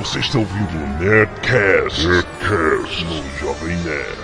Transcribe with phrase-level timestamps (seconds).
[0.00, 4.18] Você está ouvindo o Nerdcast, Nerdcast no Jovem Nerd.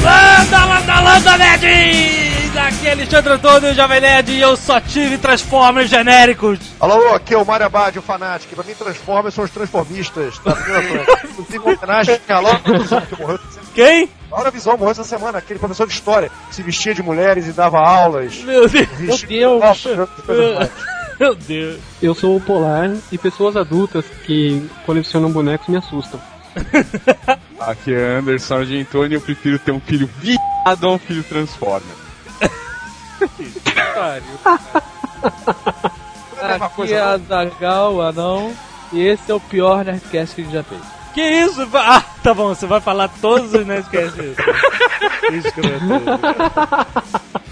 [0.00, 2.56] Landa, landa, landa, nerds!
[2.56, 6.60] Aqui é Alexandre Antônio, Jovem Nerd, e eu só tive Transformers genéricos.
[6.78, 8.54] Alô, aqui é o Mário Abad, o Fanatic.
[8.54, 11.04] Pra mim, Transformers são os transformistas coisa.
[11.24, 13.60] Inclusive, uma homenagem a que morreu essa
[14.26, 14.30] Quem?
[14.30, 17.52] Laura Visão morreu essa semana, aquele professor de história, que se vestia de mulheres e
[17.52, 18.36] dava aulas.
[18.42, 19.24] Meu Deus.
[19.24, 19.82] Meu mais.
[21.18, 21.80] Meu Deus.
[22.02, 26.20] Eu sou o Polar e pessoas adultas que colecionam bonecos me assustam.
[27.60, 31.96] Aqui é Anderson Argentoni eu prefiro ter um filho viado ou um filho Transformer.
[36.36, 37.08] Mesma Aqui é não?
[37.08, 38.54] a Zagal, anão,
[38.92, 40.82] e esse é o pior Nerdcast que a gente já fez.
[41.16, 41.66] Que isso?
[41.72, 44.36] Ah, tá bom, você vai falar todos os Nerdcasts.
[45.20, 45.80] Que escroto.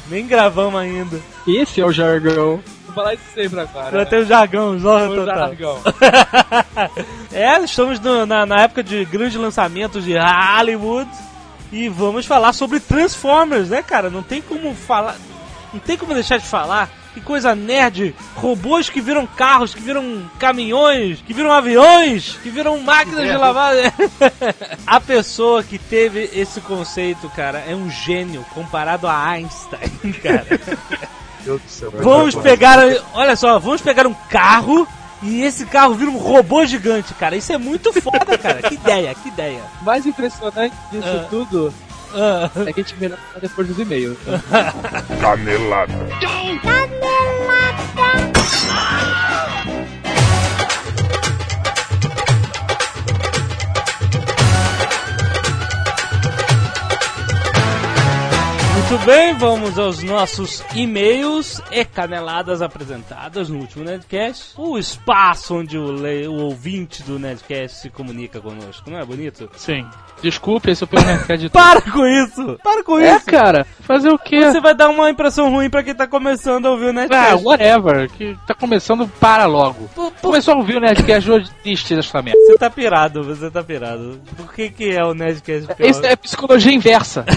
[0.07, 1.19] Nem gravamos ainda.
[1.49, 2.61] Esse é o jargão.
[2.85, 3.91] Vou falar isso sempre agora.
[3.99, 5.37] Já tem o jargão, zorra Vou total.
[5.49, 5.79] Zargão.
[7.33, 11.11] é, estamos no- na, na época de grandes lançamentos de Hollywood
[11.73, 14.11] e vamos falar sobre Transformers, né, cara?
[14.11, 15.17] Não tem como falar.
[15.73, 16.91] Não tem como deixar de falar.
[17.15, 18.13] Que coisa nerd!
[18.35, 23.73] Robôs que viram carros, que viram caminhões, que viram aviões, que viram máquinas de lavar.
[24.87, 30.45] A pessoa que teve esse conceito, cara, é um gênio comparado a Einstein, cara.
[31.47, 31.93] Meu Deus do céu.
[32.03, 32.79] Vamos pegar,
[33.13, 34.87] olha só, vamos pegar um carro
[35.23, 37.37] e esse carro vira um robô gigante, cara.
[37.37, 38.61] Isso é muito foda, cara.
[38.63, 39.63] Que ideia, que ideia.
[39.81, 41.27] O mais impressionante disso Ah.
[41.31, 41.73] tudo
[42.67, 44.17] é que a gente melhor depois dos e-mails.
[45.21, 45.95] Canelada.
[58.95, 64.53] Muito bem, vamos aos nossos e-mails e caneladas apresentadas no último Nerdcast.
[64.57, 69.51] O espaço onde o, le- o ouvinte do Nerdcast se comunica conosco, não é bonito?
[69.57, 69.85] Sim.
[70.23, 72.57] Desculpe, esse é o Nerdcast de Para com isso!
[72.63, 73.27] Para com É, isso!
[73.27, 73.67] cara.
[73.81, 74.41] Fazer o quê?
[74.53, 77.45] Você vai dar uma impressão ruim pra quem tá começando a ouvir o Ah, Nerdcast.
[77.45, 78.09] whatever.
[78.11, 79.89] Que tá começando, para logo.
[79.93, 82.39] Por- por- Começou a ouvir o Nerdcast hoje, desiste dessa merda.
[82.47, 84.21] Você tá pirado, você tá pirado.
[84.37, 85.91] Por que que é o Nerdcast pior?
[85.91, 87.25] Isso é psicologia inversa.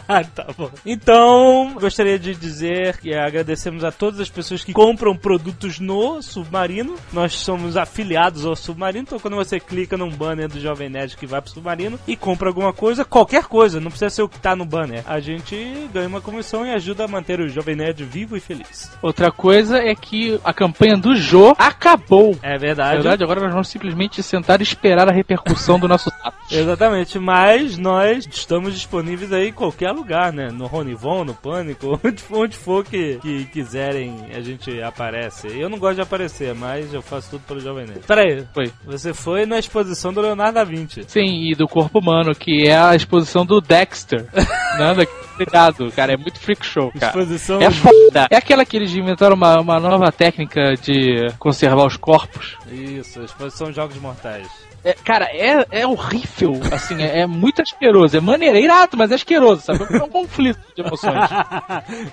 [0.34, 0.70] tá bom.
[0.84, 6.96] Então, gostaria de dizer que agradecemos a todas as pessoas que compram produtos no Submarino.
[7.12, 11.26] Nós somos afiliados ao Submarino, então quando você clica num banner do Jovem Nerd que
[11.26, 14.56] vai pro Submarino e compra alguma coisa, qualquer coisa, não precisa ser o que tá
[14.56, 18.36] no banner, a gente ganha uma comissão e ajuda a manter o Jovem Nerd vivo
[18.36, 18.90] e feliz.
[19.02, 22.36] Outra coisa é que a campanha do Jô acabou.
[22.42, 22.94] É verdade.
[22.94, 26.34] verdade, agora nós vamos simplesmente sentar e esperar a repercussão do nosso ato.
[26.50, 29.52] Exatamente, mas nós estamos disponíveis aí em
[29.84, 30.48] qualquer lugar, né?
[30.50, 35.48] No Ronivon, no Pânico, onde for, onde for que, que quiserem, a gente aparece.
[35.48, 38.00] Eu não gosto de aparecer, mas eu faço tudo pelo Jovem Nerd.
[38.06, 38.72] Peraí, Foi.
[38.84, 41.04] você foi na exposição do Leonardo da Vinci.
[41.06, 44.26] Sim, e do corpo humano, que é a exposição do Dexter.
[44.78, 47.06] Nada, cuidado, cara, é muito freak show, cara.
[47.06, 47.60] Exposição.
[47.60, 48.26] É foda.
[48.30, 52.56] É aquela que eles inventaram uma, uma nova técnica de conservar os corpos.
[52.70, 54.48] Isso, exposição de Jogos Mortais.
[54.84, 58.18] É, cara, é, é horrível, assim, é, é muito asqueroso.
[58.18, 59.82] É maneiro, é irado, mas é asqueroso, sabe?
[59.90, 61.30] É um conflito de emoções.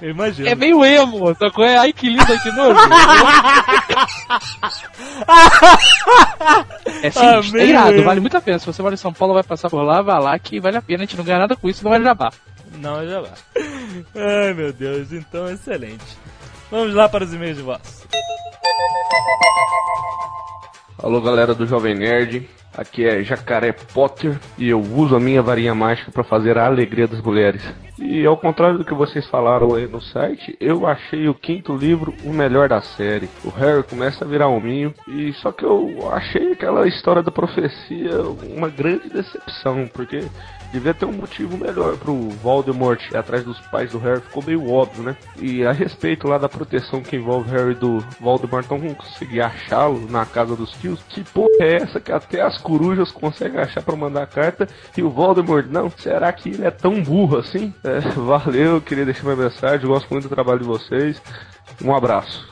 [0.01, 0.47] Eu imagino.
[0.47, 1.65] É meio emo, sacou?
[1.65, 2.79] É, ai que lindo, ai que nojo.
[7.03, 8.57] É sim, Ah, é irado, vale muito a pena.
[8.57, 10.81] Se você mora em São Paulo, vai passar por lá, vai lá, que vale a
[10.81, 11.03] pena.
[11.03, 12.31] A gente não ganha nada com isso, não vai jabá.
[12.81, 13.31] Não, já vai.
[14.15, 16.17] Ai, meu Deus, então excelente.
[16.71, 18.07] Vamos lá para os e-mails de voz.
[20.97, 25.75] Alô galera do Jovem Nerd, aqui é Jacaré Potter e eu uso a minha varinha
[25.75, 27.63] mágica para fazer a alegria das mulheres.
[28.01, 32.13] E ao contrário do que vocês falaram aí no site, eu achei o quinto livro
[32.23, 33.29] o melhor da série.
[33.43, 38.21] O Harry começa a virar hominho e só que eu achei aquela história da profecia
[38.55, 40.25] uma grande decepção, porque
[40.71, 45.03] devia ter um motivo melhor pro Voldemort atrás dos pais do Harry, ficou meio óbvio,
[45.03, 45.15] né?
[45.39, 50.07] E a respeito lá da proteção que envolve Harry do Voldemort, não vão conseguir achá-lo
[50.09, 51.01] na casa dos tios.
[51.03, 55.09] Que porra é essa que até as corujas conseguem achar pra mandar carta e o
[55.09, 55.89] Voldemort não?
[55.89, 57.73] Será que ele é tão burro assim?
[57.83, 61.21] É, valeu, queria deixar minha mensagem, gosto muito do trabalho de vocês.
[61.83, 62.49] Um abraço.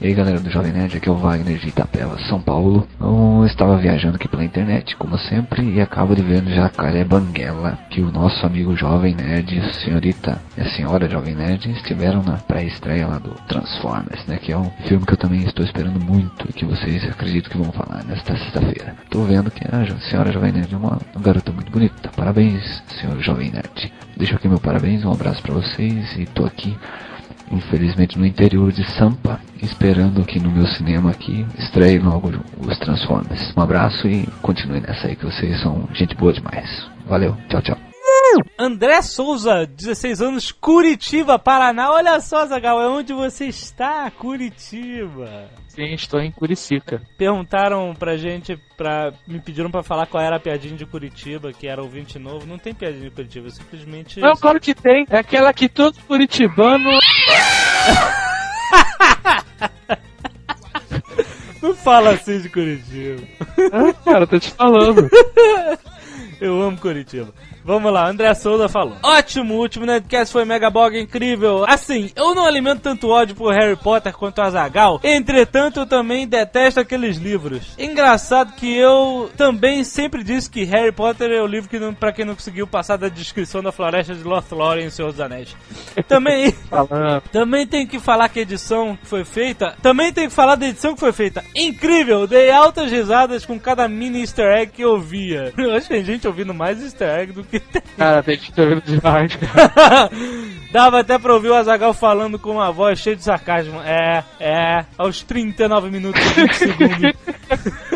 [0.00, 2.86] E aí galera do Jovem Nerd, aqui é o Wagner de Itapeva, São Paulo.
[3.00, 7.76] Eu estava viajando aqui pela internet, como sempre, e acabo de ver no Jacaré Banguela
[7.90, 13.08] que o nosso amigo Jovem Nerd, senhorita e a senhora Jovem Nerd estiveram na pré-estreia
[13.08, 14.38] lá do Transformers, né?
[14.40, 17.58] Que é um filme que eu também estou esperando muito e que vocês acredito que
[17.58, 18.94] vão falar nesta sexta-feira.
[19.10, 22.08] Tô vendo que a senhora Jovem Nerd é uma, uma garota muito bonita.
[22.16, 23.92] Parabéns, senhor Jovem Nerd.
[24.16, 26.78] deixo aqui meu parabéns, um abraço pra vocês e tô aqui,
[27.50, 33.52] infelizmente, no interior de Sampa, esperando que no meu cinema aqui estreie logo os Transformers.
[33.56, 36.86] Um abraço e continue nessa aí que vocês são gente boa demais.
[37.06, 37.87] Valeu, tchau, tchau.
[38.58, 41.90] André Souza, 16 anos, Curitiba, Paraná.
[41.90, 45.48] Olha só, Zagal, é onde você está, Curitiba.
[45.68, 47.00] Sim, estou em Curicica.
[47.16, 51.68] Perguntaram pra gente, pra, me pediram pra falar qual era a piadinha de Curitiba, que
[51.68, 52.46] era ouvinte novo.
[52.46, 54.18] Não tem piadinha de Curitiba, simplesmente.
[54.18, 55.06] Não, claro que tem.
[55.08, 56.90] É aquela que todo curitibano.
[61.62, 63.22] Não fala assim de Curitiba.
[63.72, 65.08] Ah, cara, tô te falando.
[66.40, 67.34] Eu amo Curitiba.
[67.68, 68.96] Vamos lá, André Souza falou.
[69.02, 71.66] Ótimo, o último Nerdcast foi mega bog incrível.
[71.68, 74.98] Assim, eu não alimento tanto ódio por Harry Potter quanto a Zagal.
[75.04, 77.74] Entretanto, eu também detesto aqueles livros.
[77.78, 82.10] Engraçado que eu também sempre disse que Harry Potter é o livro que, não, pra
[82.10, 85.54] quem não conseguiu passar da descrição da floresta de Lothlórien em Senhor dos Anéis.
[86.08, 86.54] Também,
[87.30, 89.76] também tem que falar que a edição que foi feita.
[89.82, 91.44] Também tem que falar da edição que foi feita.
[91.54, 92.26] Incrível!
[92.26, 95.52] Dei altas risadas com cada mini easter egg que eu via.
[95.58, 97.57] Eu acho que tem gente ouvindo mais easter egg do que.
[97.96, 100.10] Cara, tem que ter demais, cara.
[100.70, 103.80] Dava até pra ouvir o Azagal falando com uma voz cheia de sarcasmo.
[103.80, 107.12] É, é, aos 39 minutos e 20 segundos.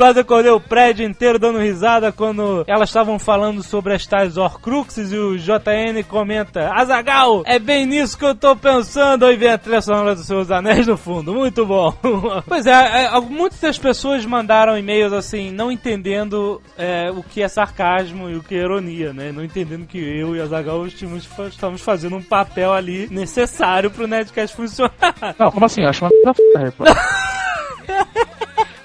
[0.00, 5.12] Quase acordei o prédio inteiro dando risada quando elas estavam falando sobre as tais Horcruxes
[5.12, 9.26] e o JN comenta: Azagal, é bem nisso que eu tô pensando.
[9.26, 11.34] Aí vem a trilha sonora dos seus anéis no fundo.
[11.34, 11.94] Muito bom.
[12.48, 17.48] pois é, é, muitas das pessoas mandaram e-mails assim, não entendendo é, o que é
[17.48, 19.30] sarcasmo e o que é ironia, né?
[19.30, 24.56] Não entendendo que eu e Azagal estamos, estamos fazendo um papel ali necessário pro Nerdcast
[24.56, 25.36] funcionar.
[25.38, 25.82] Não, como assim?
[25.82, 26.10] Eu acho uma.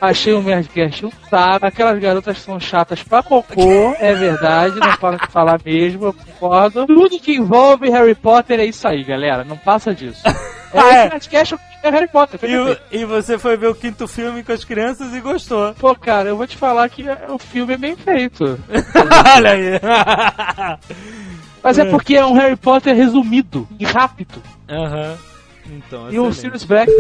[0.01, 1.65] Achei o Nerdcast um saco.
[1.65, 6.85] Aquelas garotas são chatas pra cocô, é verdade, não falo de falar mesmo, eu concordo.
[6.85, 10.21] Tudo que envolve Harry Potter é isso aí, galera, não passa disso.
[10.27, 11.09] É Ah, é?
[11.09, 12.37] Nerdcast é Harry Potter.
[12.43, 15.73] E, o- e você foi ver o quinto filme com as crianças e gostou.
[15.75, 18.59] Pô, cara, eu vou te falar que o filme é bem feito.
[19.37, 19.79] Olha aí.
[21.63, 24.43] Mas é porque é um Harry Potter resumido e rápido.
[24.69, 25.17] Aham.
[25.71, 26.31] Então, E o.
[26.33, 26.91] Sirius Black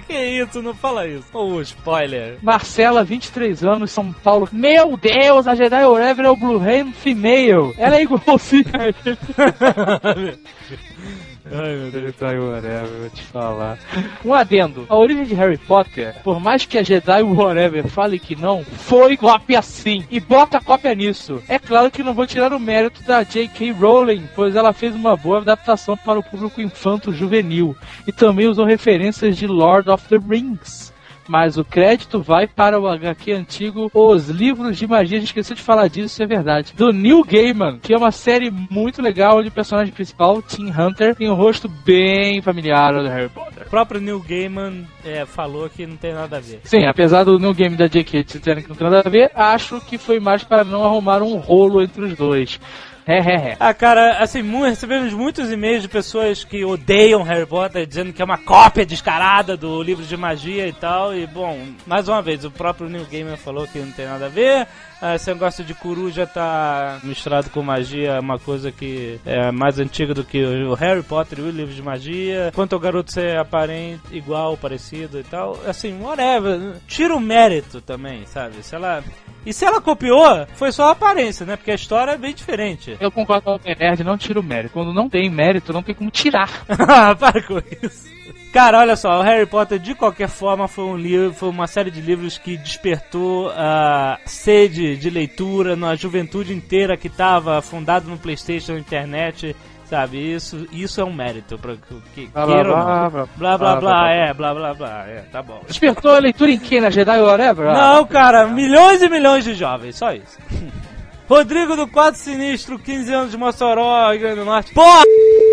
[0.00, 1.26] Que isso, não fala isso.
[1.32, 2.38] Ô, spoiler.
[2.42, 4.48] Marcela, 23 anos, São Paulo.
[4.52, 7.74] Meu Deus, a Jedi Forever é o Blue Hand Female.
[7.76, 8.64] Ela é igualzinha.
[11.50, 12.04] Ai, meu Deus.
[12.04, 13.78] Jedi Whatever, vou te falar.
[14.24, 14.86] Um adendo.
[14.88, 19.16] A origem de Harry Potter, por mais que a Jedi Whatever fale que não, foi
[19.16, 20.04] cópia sim.
[20.10, 21.42] E bota cópia nisso.
[21.48, 23.72] É claro que não vou tirar o mérito da J.K.
[23.72, 27.76] Rowling, pois ela fez uma boa adaptação para o público infanto-juvenil.
[28.06, 30.91] E também usou referências de Lord of the Rings.
[31.28, 35.18] Mas o crédito vai para o HQ antigo Os Livros de Magia.
[35.18, 36.72] A gente esqueceu de falar disso, isso é verdade.
[36.76, 41.14] Do Neil Gaiman, que é uma série muito legal onde o personagem principal, Tim Hunter,
[41.14, 43.66] tem um rosto bem familiar ao do Harry Potter.
[43.66, 46.60] O próprio Neil Gaiman é, falou que não tem nada a ver.
[46.64, 49.80] Sim, apesar do New Game da JK dizerem que não tem nada a ver, acho
[49.80, 52.60] que foi mais para não arrumar um rolo entre os dois.
[53.06, 53.56] É, é, é.
[53.58, 58.24] Ah, cara, assim, recebemos muitos e-mails de pessoas que odeiam Harry Potter, dizendo que é
[58.24, 61.14] uma cópia descarada do livro de magia e tal.
[61.14, 64.28] E, bom, mais uma vez, o próprio Neil Gaiman falou que não tem nada a
[64.28, 64.68] ver.
[65.04, 69.80] Ah, Esse negócio de coruja tá misturado com magia, é uma coisa que é mais
[69.80, 72.52] antiga do que o Harry Potter e o livro de magia.
[72.54, 76.76] Quanto ao garoto ser aparente, igual, parecido e tal, assim, whatever.
[76.86, 78.62] Tira o mérito também, sabe?
[78.62, 79.02] Se ela.
[79.44, 81.56] E se ela copiou, foi só a aparência, né?
[81.56, 82.96] Porque a história é bem diferente.
[83.00, 84.72] Eu concordo com o Nerd, não tira o mérito.
[84.72, 86.48] Quando não tem mérito, não tem como tirar.
[86.78, 88.06] Ah, Para com isso.
[88.52, 91.90] Cara, olha só, o Harry Potter de qualquer forma foi um livro, foi uma série
[91.90, 98.18] de livros que despertou a sede de leitura na juventude inteira que estava fundado no
[98.18, 99.56] PlayStation, na internet,
[99.86, 100.34] sabe?
[100.34, 101.76] Isso, isso é um mérito para
[102.14, 105.62] que Blá, blá, blá, blá, Blá blá blá, é, blá blá blá, é, tá bom.
[105.66, 106.82] Despertou a leitura em quem?
[106.82, 107.68] Na Jedi Whatever?
[107.68, 110.36] Ah, Não, cara, milhões e milhões de jovens, só isso.
[111.28, 114.74] Rodrigo do Quadro Sinistro, 15 anos de Mossoró, Rio Grande do Norte.
[114.74, 115.02] Porra,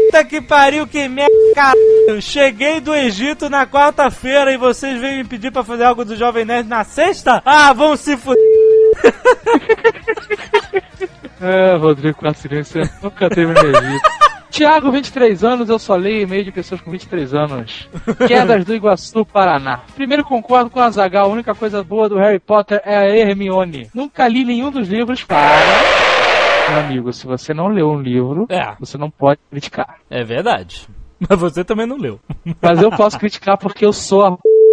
[0.05, 2.21] puta que pariu, que merda, caralho.
[2.21, 6.45] Cheguei do Egito na quarta-feira e vocês vêm me pedir pra fazer algo do Jovem
[6.45, 7.41] Nerd na sexta?
[7.45, 8.39] Ah, vão se fuder.
[11.41, 13.99] É, Rodrigo Quacirinho, você nunca teve energia.
[14.49, 17.87] Tiago, 23 anos, eu só leio e-mail de pessoas com 23 anos.
[18.27, 19.81] Quedas do Iguaçu, Paraná.
[19.95, 23.89] Primeiro concordo com a Zagal, a única coisa boa do Harry Potter é a Hermione.
[23.93, 25.49] Nunca li nenhum dos livros para...
[26.71, 29.97] Meu amigo, se você não leu um livro, É, você não pode criticar.
[30.09, 30.87] é verdade.
[31.27, 32.19] Mas você também não leu.
[32.61, 34.23] Mas eu posso criticar porque eu sou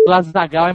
[0.08, 0.66] a Zagal.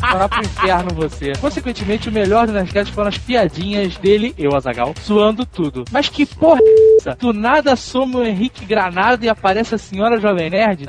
[0.00, 1.32] Vai pro inferno você.
[1.40, 5.84] Consequentemente, o melhor do Nerdcast foram as piadinhas dele, eu, Azagal, suando tudo.
[5.90, 7.16] Mas que porra é essa?
[7.16, 10.86] Do nada soma o Henrique Granada e aparece a senhora Jovem Nerd?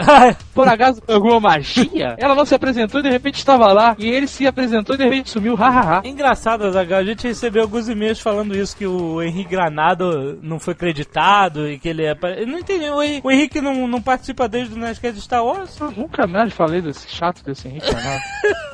[0.53, 2.15] Por acaso, alguma magia?
[2.17, 3.95] Ela não se apresentou e de repente estava lá.
[3.97, 6.01] E ele se apresentou e de repente sumiu, hahaha.
[6.03, 10.59] É engraçado, Azaghal, a gente recebeu alguns e-mails falando isso, que o Henrique Granado não
[10.59, 12.17] foi creditado e que ele é...
[12.37, 15.79] Eu não entendi, o Henrique, o Henrique não, não participa desde o Nerdcast Star Wars?
[15.79, 18.21] Eu nunca mais falei desse chato desse Henrique Granada.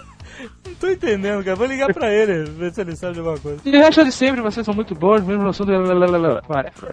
[0.79, 1.55] Tô entendendo, cara.
[1.55, 3.59] Vou ligar pra ele, ver se ele sabe de alguma coisa.
[3.65, 5.71] E o resto de sempre, vocês são muito bons, mesmo no assunto.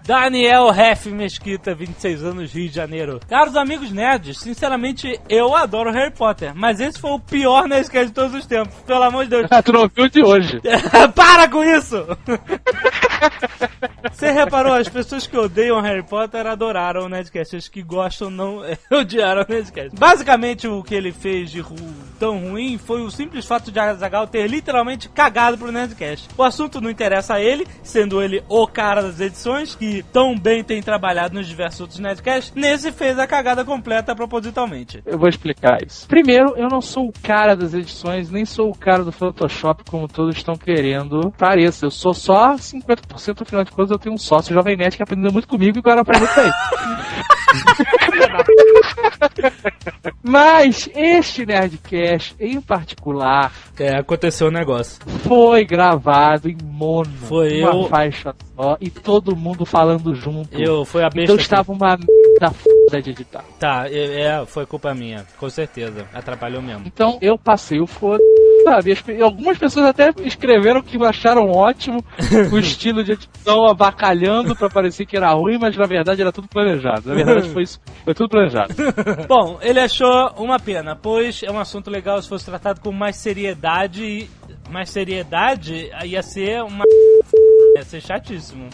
[0.06, 3.20] Daniel Ref Mesquita, 26 anos, Rio de Janeiro.
[3.28, 8.14] Caros amigos nerds, sinceramente, eu adoro Harry Potter, mas esse foi o pior Nerdcast de
[8.14, 8.74] todos os tempos.
[8.86, 9.48] Pelo amor de Deus.
[9.64, 10.60] tu não viu de hoje.
[11.14, 12.04] Para com isso!
[14.12, 18.62] Você reparou, as pessoas que odeiam Harry Potter adoraram o Nerdcast, as que gostam não
[18.92, 19.96] odiaram o Nerdcast.
[19.98, 21.74] Basicamente, o que ele fez de ru
[22.18, 26.28] tão ruim foi o simples fato de Azagal ter literalmente cagado pro Nerdcast.
[26.36, 30.62] O assunto não interessa a ele, sendo ele o cara das edições, que tão bem
[30.62, 35.02] tem trabalhado nos diversos outros Nerdcasts, nesse fez a cagada completa propositalmente.
[35.04, 36.06] Eu vou explicar isso.
[36.08, 40.08] Primeiro, eu não sou o cara das edições, nem sou o cara do Photoshop, como
[40.08, 41.86] todos estão querendo pareça.
[41.86, 45.32] Eu sou só 50%, afinal de contas, eu tenho um sócio Jovem Nerd que aprendeu
[45.32, 46.52] muito comigo e agora aprende com ele.
[50.22, 54.98] Mas este Nerdcast, em particular, É, aconteceu um negócio.
[55.26, 57.10] foi gravado em mono.
[57.26, 60.60] Foi uma eu- faixa só e todo mundo falando junto.
[60.60, 61.22] Eu, foi a besta.
[61.22, 63.44] então estava uma merda foda de editar.
[63.58, 66.06] Tá, é, é, foi culpa minha, com certeza.
[66.12, 66.82] Atrapalhou mesmo.
[66.86, 68.22] Então eu passei o foda.
[68.64, 72.02] Sabe, algumas pessoas até escreveram que acharam ótimo
[72.50, 76.48] o estilo de edição abacalhando pra parecer que era ruim, mas na verdade era tudo
[76.48, 77.10] planejado.
[77.10, 78.72] Na verdade foi isso, foi tudo planejado.
[79.28, 83.16] Bom, ele achou uma pena, pois é um assunto legal se fosse tratado com mais
[83.16, 83.53] seriedade.
[84.02, 84.28] E
[84.70, 86.84] Mais seriedade ia ser uma.
[87.76, 88.68] ia ser chatíssimo.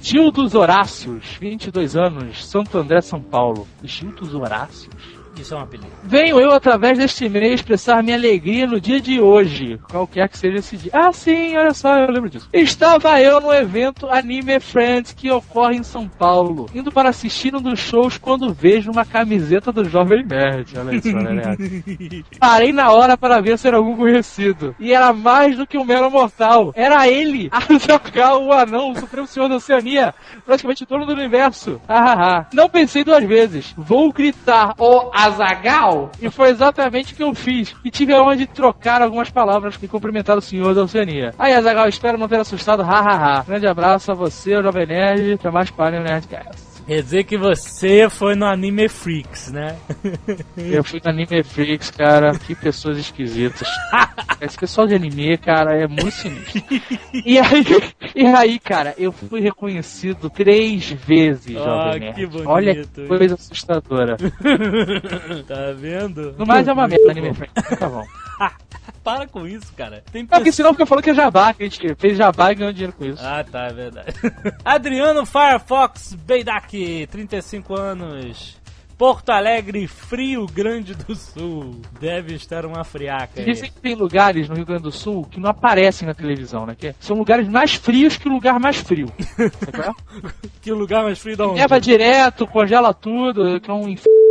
[0.00, 3.66] Gil dos Horácios, 22 anos, Santo André, São Paulo.
[3.82, 5.15] Gil dos Horácios?
[5.38, 5.90] Isso é um apelido.
[6.02, 10.58] Venho eu, através deste e-mail, expressar minha alegria no dia de hoje, qualquer que seja
[10.58, 10.90] esse dia.
[10.94, 12.48] Ah, sim, olha só, eu lembro disso.
[12.52, 17.60] Estava eu no evento Anime Friends que ocorre em São Paulo, indo para assistir um
[17.60, 20.78] dos shows quando vejo uma camiseta do Jovem Nerd.
[20.78, 21.56] Olha isso, olha?
[22.38, 24.74] Parei na hora para ver se era algum conhecido.
[24.78, 26.72] E era mais do que um mero mortal.
[26.74, 30.14] Era ele, a jogar o anão, o Supremo Senhor da Oceania,
[30.44, 31.80] praticamente o dono do universo.
[31.88, 32.46] Ahaha.
[32.52, 33.74] Não pensei duas vezes.
[33.76, 36.10] Vou gritar o Azagal.
[36.20, 37.74] E foi exatamente o que eu fiz.
[37.84, 41.32] E tive aonde trocar algumas palavras e cumprimentar o Senhor da Oceania.
[41.38, 42.82] Aí, Azagal, espero não ter assustado.
[42.82, 43.44] Hahaha.
[43.44, 45.34] Grande abraço a você, o Jovem Nerd.
[45.34, 46.65] Até mais para o Nerdcast.
[46.86, 49.76] Quer dizer que você foi no Anime Freaks, né?
[50.56, 52.38] Eu fui no Anime Freaks, cara.
[52.38, 53.66] Que pessoas esquisitas.
[54.40, 56.62] Esse pessoal de anime, cara, é muito sinistro.
[57.24, 57.64] E aí,
[58.14, 61.64] e aí, cara, eu fui reconhecido três vezes, Ah,
[61.94, 62.14] Jovem Nerd.
[62.16, 62.48] que bonito.
[62.50, 64.16] Olha que coisa assustadora.
[65.48, 66.34] tá vendo?
[66.38, 67.78] No mais é uma merda Anime Freaks.
[67.78, 68.04] Tá bom.
[69.06, 70.02] Para com isso, cara.
[70.10, 72.56] Tem É porque senão fica falando que é jabá, que a gente fez jabá e
[72.56, 73.24] ganhou dinheiro com isso.
[73.24, 74.12] Ah, tá, é verdade.
[74.64, 78.56] Adriano Firefox Beidak, 35 anos.
[78.98, 81.82] Porto Alegre, Frio Grande do Sul.
[82.00, 83.44] Deve estar uma friaca aí.
[83.44, 86.74] Dizem que tem lugares no Rio Grande do Sul que não aparecem na televisão, né?
[86.76, 89.06] Que são lugares mais frios que o lugar mais frio.
[89.38, 90.50] É?
[90.62, 91.60] Que lugar mais frio da onde?
[91.60, 94.25] Leva direto, congela tudo, que é um inferno.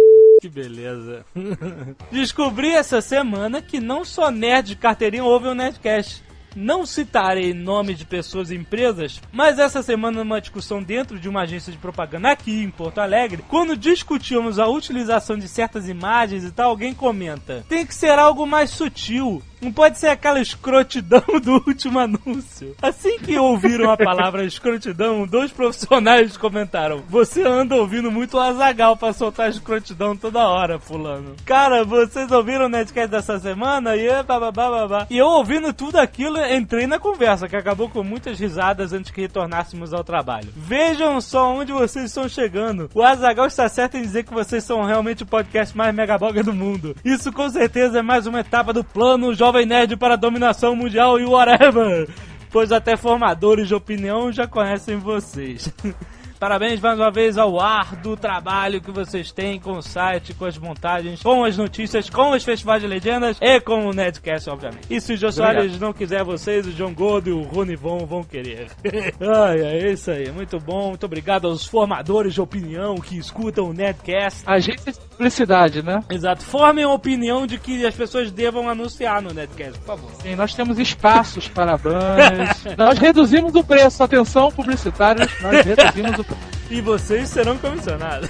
[0.46, 1.26] Que beleza.
[2.12, 6.24] Descobri essa semana que não só nerd de carteirinha ouve o Nerdcast.
[6.56, 11.42] Não citarei nome de pessoas e empresas, mas essa semana numa discussão dentro de uma
[11.42, 16.52] agência de propaganda aqui em Porto Alegre, quando discutíamos a utilização de certas imagens e
[16.52, 19.42] tal, alguém comenta: "Tem que ser algo mais sutil.
[19.62, 22.76] Não pode ser aquela escrotidão do último anúncio.
[22.82, 28.96] Assim que ouviram a palavra escrotidão, dois profissionais comentaram: Você anda ouvindo muito o Azagal
[28.96, 31.36] pra soltar escrotidão toda hora, fulano.
[31.46, 33.96] Cara, vocês ouviram o Nerdcast dessa semana?
[33.96, 35.08] E, babá, babá.
[35.10, 39.22] e eu ouvindo tudo aquilo, entrei na conversa, que acabou com muitas risadas antes que
[39.22, 40.50] retornássemos ao trabalho.
[40.56, 42.90] Vejam só onde vocês estão chegando.
[42.94, 46.54] O Azagal está certo em dizer que vocês são realmente o podcast mais megaboga do
[46.54, 46.96] mundo.
[47.04, 51.20] Isso com certeza é mais uma etapa do plano Jovem Nerd para a dominação mundial
[51.20, 52.08] e whatever.
[52.50, 55.74] Pois até formadores de opinião já conhecem vocês.
[56.40, 60.58] Parabéns mais uma vez ao árduo trabalho que vocês têm com o site, com as
[60.58, 64.88] montagens, com as notícias, com os festivais de legendas e com o Nedcast, obviamente.
[64.90, 68.06] E se o Jô Soares não quiser vocês, o John Gold e o Rony Von
[68.06, 68.68] vão querer.
[69.20, 70.32] Ai, é isso aí.
[70.32, 70.90] Muito bom.
[70.90, 74.44] Muito obrigado aos formadores de opinião que escutam o Nedcast.
[74.46, 76.04] Agência de publicidade, né?
[76.10, 76.44] Exato.
[76.44, 80.12] Formem a opinião de que as pessoas devam anunciar no Nedcast, por favor.
[80.22, 82.64] Sim, nós temos espaços para banners.
[82.78, 84.04] nós reduzimos o preço.
[84.04, 86.35] Atenção, publicitários, nós reduzimos o preço.
[86.70, 88.30] E vocês serão comissionados.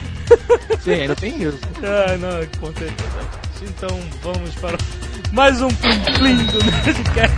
[0.82, 1.58] Sim, ainda tem isso.
[1.82, 3.18] Ah, não, com certeza.
[3.62, 4.78] Então vamos para
[5.32, 7.36] mais um Plim Plim do Nerdcast.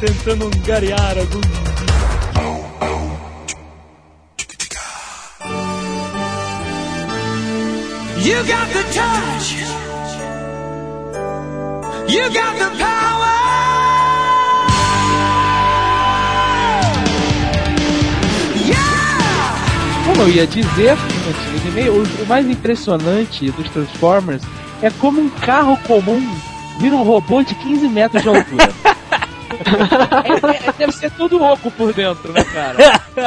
[0.00, 1.40] Tentando angariar algum
[8.24, 9.52] You got the touch.
[12.08, 13.73] You got the power.
[20.14, 24.42] Como eu ia dizer, antes do e-mail, o, mais impressionante dos Transformers
[24.80, 26.20] é como um carro comum
[26.78, 28.68] vira um robô de 15 metros de altura.
[29.54, 32.76] É- é- deve ser tudo oco por dentro, né, cara?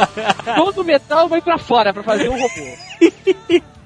[0.58, 2.78] Todo metal vai pra fora pra fazer um robô.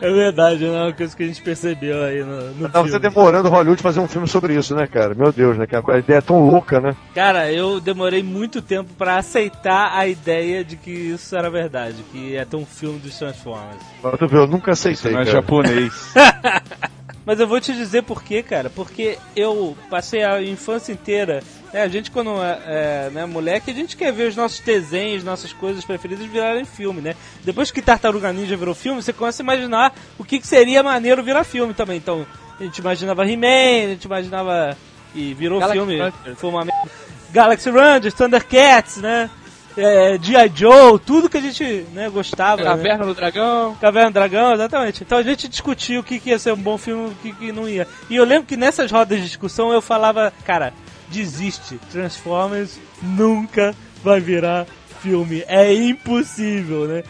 [0.00, 2.98] É verdade, não é uma coisa que a gente percebeu aí no, no Tava você
[2.98, 3.08] filme.
[3.08, 5.14] demorando Hollywood fazer um filme sobre isso, né, cara?
[5.14, 5.66] Meu Deus, né?
[5.66, 6.94] Que a ideia é tão louca, né?
[7.14, 12.18] Cara, eu demorei muito tempo pra aceitar a ideia de que isso era verdade, que
[12.32, 13.82] ia ter um filme dos Transformers.
[14.02, 16.12] Mas tu vê, eu nunca aceitei, Não é japonês.
[17.26, 18.68] Mas eu vou te dizer por quê, cara.
[18.68, 21.42] Porque eu passei a infância inteira.
[21.72, 25.24] né, a gente, quando é, é né, moleque, a gente quer ver os nossos desenhos,
[25.24, 27.14] nossas coisas preferidas virarem filme, né?
[27.42, 31.22] Depois que Tartaruga Ninja virou filme, você começa a imaginar o que, que seria maneiro
[31.22, 31.96] virar filme também.
[31.96, 32.26] Então,
[32.60, 34.76] a gente imaginava He-Man, a gente imaginava.
[35.14, 36.12] E virou Galaxy filme.
[36.36, 36.90] Foi uma merda.
[37.30, 39.30] Galaxy Rangers, Thundercats, né?
[39.76, 40.52] É, G.I.
[40.54, 42.62] Joe, tudo que a gente né, gostava.
[42.62, 42.68] né?
[42.68, 43.76] Caverna do Dragão.
[43.80, 45.02] Caverna do Dragão, exatamente.
[45.02, 47.32] Então a gente discutiu o que, que ia ser um bom filme e o que,
[47.32, 47.86] que não ia.
[48.08, 50.72] E eu lembro que nessas rodas de discussão eu falava, cara,
[51.08, 51.78] desiste.
[51.90, 54.66] Transformers nunca vai virar
[55.00, 55.44] filme.
[55.46, 57.02] É impossível, né?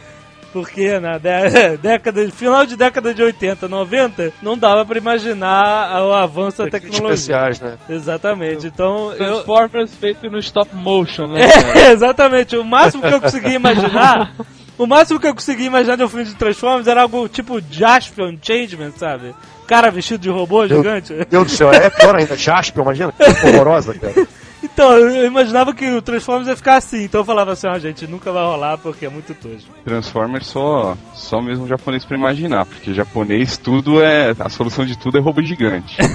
[0.54, 6.12] Porque na dé- década, final de década de 80, 90, não dava pra imaginar o
[6.12, 7.12] avanço da tecnologia.
[7.12, 7.76] especiais, né?
[7.88, 8.68] Exatamente.
[8.68, 11.40] Então eu, Transformers feito no stop motion, né?
[11.74, 12.56] é, exatamente.
[12.56, 14.32] O máximo que eu conseguia imaginar.
[14.76, 18.36] O máximo que eu conseguia imaginar de um filme de Transformers era algo tipo Jaspion
[18.42, 19.32] Changeman, sabe?
[19.68, 21.12] Cara vestido de robô gigante.
[21.12, 22.36] Meu Deus do céu, é pior ainda.
[22.36, 23.12] Jasper, imagina.
[23.12, 24.26] Que horrorosa, cara.
[24.64, 27.04] Então, eu imaginava que o Transformers ia ficar assim.
[27.04, 29.70] Então eu falava assim, ó, gente, nunca vai rolar porque é muito tosco.
[29.84, 34.34] Transformers só, só mesmo japonês pra imaginar, porque japonês tudo é.
[34.38, 35.96] A solução de tudo é robô gigante.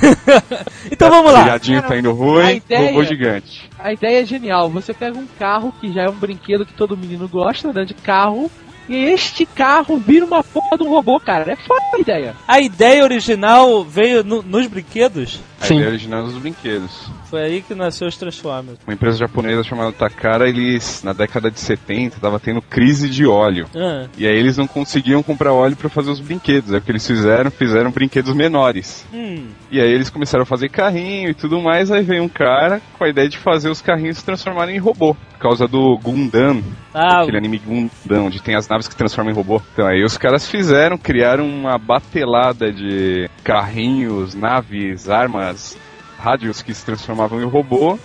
[0.92, 1.44] Então vamos lá.
[1.44, 3.70] Viradinho tá indo ruim, ideia- robô gigante.
[3.78, 4.70] A ideia é genial.
[4.70, 7.86] Você pega um carro que já é um brinquedo que todo menino gosta, né?
[7.86, 8.50] De carro.
[8.88, 11.52] E este carro vira uma porra de um robô, cara.
[11.52, 12.36] É foda a ideia.
[12.48, 15.40] A ideia original veio no- nos brinquedos.
[15.62, 15.76] A Sim.
[15.76, 17.10] ideia original dos brinquedos.
[17.30, 18.80] Foi aí que nasceu os Transformers.
[18.88, 23.68] Uma empresa japonesa chamada Takara, eles, na década de 70, tava tendo crise de óleo.
[23.76, 26.74] Ah, E aí eles não conseguiam comprar óleo pra fazer os brinquedos.
[26.74, 29.06] É o que eles fizeram, fizeram brinquedos menores.
[29.14, 29.48] hum.
[29.72, 33.04] E aí eles começaram a fazer carrinho e tudo mais, aí veio um cara com
[33.04, 35.14] a ideia de fazer os carrinhos se transformarem em robô.
[35.14, 36.64] Por causa do Gundam,
[36.94, 39.62] Ah, aquele anime Gundam, onde tem as naves que transformam em robô.
[39.74, 45.78] Então aí os caras fizeram, criaram uma batelada de carrinhos, naves, armas,
[46.20, 47.98] rádios que se transformavam em robô.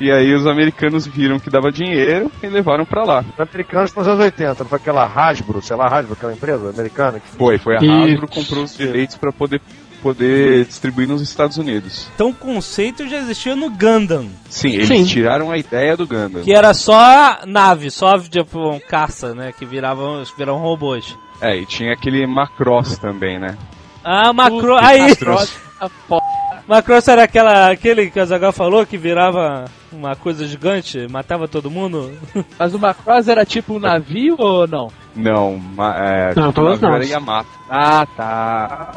[0.00, 3.24] E aí os americanos viram que dava dinheiro e levaram pra lá.
[3.38, 7.20] Os americanos nos anos 80, não foi aquela Hasbro, sei lá, Hasbro, aquela empresa americana?
[7.20, 7.78] que- Foi, foi a.
[7.78, 9.60] Hasbro comprou os direitos pra poder
[10.02, 12.08] poder distribuir nos Estados Unidos.
[12.14, 14.28] então o conceito já existia no Gundam.
[14.50, 15.04] Sim, eles Sim.
[15.06, 16.42] tiraram a ideia do Gundam.
[16.42, 19.50] Que era só nave, só tipo um caça, né?
[19.58, 21.16] Que viravam, viravam robôs.
[21.40, 23.56] É, e tinha aquele Macross também, né?
[24.04, 24.74] Ah, Macro.
[24.74, 25.08] Puta, Aí!
[25.08, 25.56] Macross.
[26.66, 31.70] Macross era aquela, aquele que a Zagal falou que virava uma coisa gigante, matava todo
[31.70, 32.10] mundo.
[32.58, 34.90] Mas o Macross era tipo um navio ou não?
[35.14, 37.10] Não, ma, é, Não, todas o navio era não.
[37.10, 37.48] Yamato.
[37.68, 38.90] Ah, tá.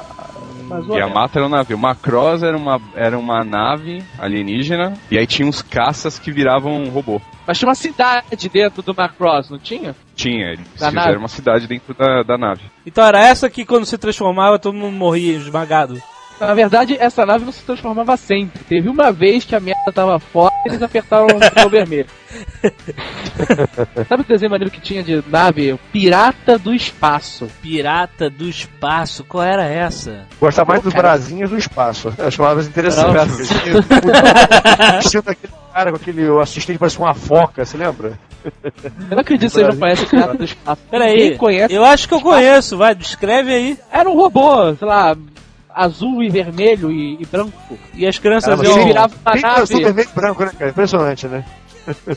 [0.70, 1.78] Mas o Yamato era um navio.
[1.78, 4.94] Macross era uma, era uma nave alienígena.
[5.12, 7.22] E aí tinha uns caças que viravam um robô.
[7.46, 9.96] Mas tinha uma cidade dentro do Macross, não tinha?
[10.16, 11.18] Tinha, eles Da fizeram nave?
[11.18, 12.62] uma cidade dentro da, da nave.
[12.86, 16.02] Então era essa que quando se transformava todo mundo morria esmagado.
[16.40, 18.64] Na verdade, essa nave não se transformava sempre.
[18.64, 22.08] Teve uma vez que a merda tava fora e eles apertaram o botão vermelho.
[24.08, 25.80] Sabe o desenho maneiro que tinha de nave?
[25.92, 27.48] Pirata do Espaço.
[27.62, 30.26] Pirata do espaço, qual era essa?
[30.40, 32.14] Gosta mais dos brasinhos do espaço.
[32.18, 33.08] Eu achava mais interessante.
[33.08, 34.96] Não.
[34.96, 38.20] O estilo daquele cara com aquele assistente parece uma foca, você lembra?
[38.44, 40.82] Eu não acredito que vocês não conhecem Pirata do Espaço.
[40.90, 41.38] Peraí,
[41.70, 43.80] eu acho que eu conheço, vai, descreve aí.
[43.92, 45.16] Era um robô, sei lá,
[45.78, 47.78] azul e vermelho e, e branco.
[47.94, 48.88] E as crianças Caramba, Ele iam...
[48.88, 49.84] virava uma Tem azul, nave.
[49.86, 50.72] vermelho e branco, né, cara?
[50.72, 51.46] Impressionante, né?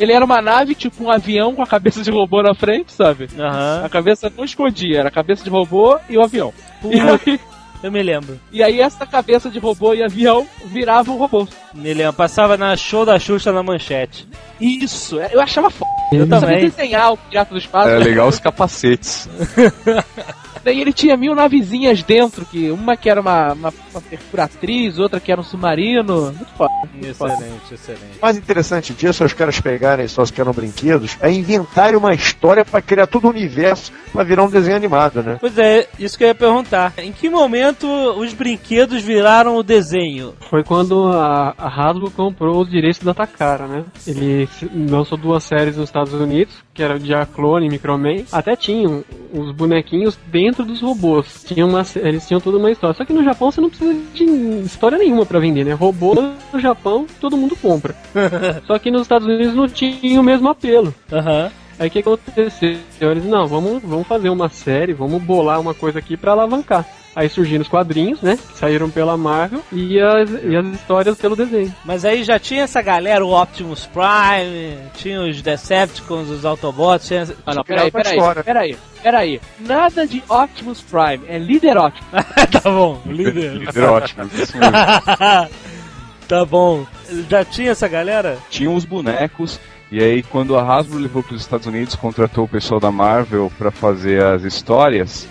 [0.01, 3.29] Ele era uma nave, tipo um avião com a cabeça de robô na frente, sabe?
[3.39, 3.83] Aham.
[3.85, 6.53] A cabeça não escondia, era a cabeça de robô e o avião.
[6.85, 7.39] E aí,
[7.83, 8.39] Eu me lembro.
[8.53, 11.49] e aí essa cabeça de robô e avião virava um robô.
[11.73, 12.13] Me lembro.
[12.13, 14.29] Passava na show da Xuxa na manchete.
[14.61, 15.91] Isso, é, eu achava foda.
[16.13, 16.61] Eu Sabia também.
[16.69, 17.89] desenhar o Pirata do Espaço.
[17.89, 19.29] É legal os capacetes.
[20.65, 25.21] Daí ele tinha mil navezinhas dentro, que uma que era uma, uma, uma perfuratriz, outra
[25.21, 26.33] que era um submarino.
[26.33, 26.71] Muito foda.
[26.93, 27.33] muito foda.
[27.35, 28.19] Excelente, excelente.
[28.19, 32.15] O mais interessante disso é os caras pegarem só que eram brinquedos, é inventarem uma
[32.15, 35.39] história pra criar todo o universo pra virar um desenho animado, né?
[35.41, 36.93] Pois é, isso que eu ia perguntar.
[36.99, 40.35] Em que momento os brinquedos viraram o desenho?
[40.49, 43.85] Foi quando a, a Hasbro comprou os direitos da Takara, né?
[44.07, 44.49] Ele
[44.89, 48.25] lançou duas séries nos Estados Unidos, que era de Clone e Microman.
[48.33, 51.45] Até tinham os bonequinhos dentro dos robôs.
[51.47, 52.97] Tinha uma, eles tinham toda uma história.
[52.97, 54.25] Só que no Japão você não precisa de
[54.65, 55.73] história nenhuma pra vender, né?
[55.73, 57.95] Robô no Japão todo mundo compra.
[58.67, 60.95] Só que nos Estados Unidos não tinha o mesmo apelo.
[61.13, 61.51] Aham.
[61.79, 62.79] Aí o que aconteceu?
[63.01, 66.87] Eles, não, vamos, vamos fazer uma série, vamos bolar uma coisa aqui pra alavancar.
[67.15, 68.37] Aí surgiram os quadrinhos, né?
[68.37, 71.75] que Saíram pela Marvel e as, e as histórias pelo desenho.
[71.85, 77.27] Mas aí já tinha essa galera, o Optimus Prime, tinha os Decepticons, os Autobots, tinha...
[77.45, 79.41] Ah, não, peraí, peraí, peraí, peraí.
[79.59, 82.25] Nada de Optimus Prime, é líder Optimus.
[82.51, 83.55] tá bom, líder.
[83.55, 84.31] Líder ótimo.
[84.33, 84.73] isso mesmo.
[86.29, 86.87] tá bom.
[87.29, 88.39] Já tinha essa galera?
[88.49, 89.59] Tinham os bonecos.
[89.91, 93.51] E aí, quando a Hasbro levou para os Estados Unidos, contratou o pessoal da Marvel
[93.59, 95.29] para fazer as histórias.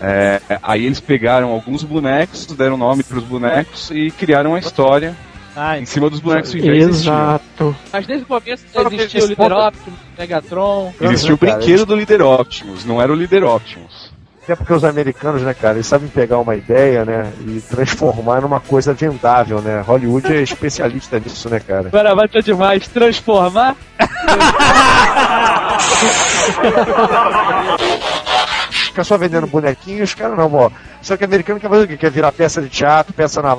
[0.00, 5.16] é, aí eles pegaram alguns bonecos, deram nome para os bonecos e criaram a história
[5.54, 6.74] Ah, em cima dos bonecos existiam.
[6.74, 7.76] Exato.
[7.92, 10.94] Mas desde o começo já existia o líder Optimus, o Megatron.
[11.00, 14.12] Existia o Cara, brinquedo do Líder Optimus, não era o Líder Optimus.
[14.42, 18.58] Até porque os americanos, né, cara, eles sabem pegar uma ideia, né, e transformar numa
[18.58, 19.82] coisa vendável, né?
[19.82, 21.86] Hollywood é especialista nisso, né, cara?
[21.88, 23.76] Agora vai ter demais transformar.
[28.70, 30.70] Fica só vendendo bonequinhos, os caras não, ó.
[31.00, 31.96] Só que americano quer fazer o quê?
[31.96, 33.56] Quer virar peça de teatro, peça na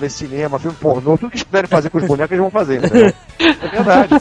[0.00, 2.78] de cinema, filme pornô, tudo que eles puderem fazer com os bonecos, eles vão fazer,
[2.84, 3.12] entendeu?
[3.38, 4.14] É verdade.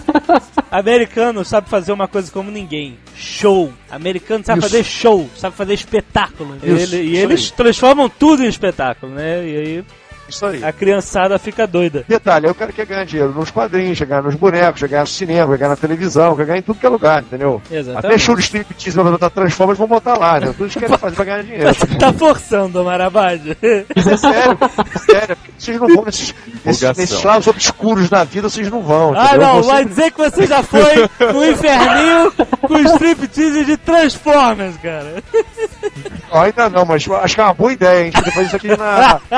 [0.71, 2.97] Americano sabe fazer uma coisa como ninguém.
[3.15, 3.71] Show.
[3.89, 4.69] Americano sabe Isso.
[4.69, 6.57] fazer show, sabe fazer espetáculo.
[6.63, 7.57] E ele- e isso eles aí.
[7.57, 9.45] transformam tudo em espetáculo, né?
[9.47, 9.85] E aí
[10.27, 10.63] Isso aí.
[10.63, 12.03] a criançada fica doida.
[12.07, 15.55] Detalhe, aí o cara quer ganhar dinheiro nos quadrinhos, ganhar nos bonecos, ganhar no cinema,
[15.57, 17.61] ganhar na televisão, quer ganhar em tudo que é lugar, entendeu?
[17.65, 18.19] Até Exatamente.
[18.19, 20.47] show de striptease vai botar Transformers, vão botar lá, né?
[20.47, 21.75] Tudo eles querem fazer pra ganhar dinheiro.
[21.99, 23.57] Tá forçando, Marabade.
[23.95, 25.37] Isso é sério, é sério.
[25.57, 29.13] Vocês não vão nesses, nesses, nesses lados obscuros na vida, vocês não vão.
[29.15, 29.47] Ah, entendeu?
[29.47, 35.23] não, Você- vai dizer que você já foi no inferninho com striptease de Transformers, cara.
[36.31, 38.11] Ainda não, mas acho que é uma boa ideia, hein?
[38.23, 39.21] Depois isso aqui na.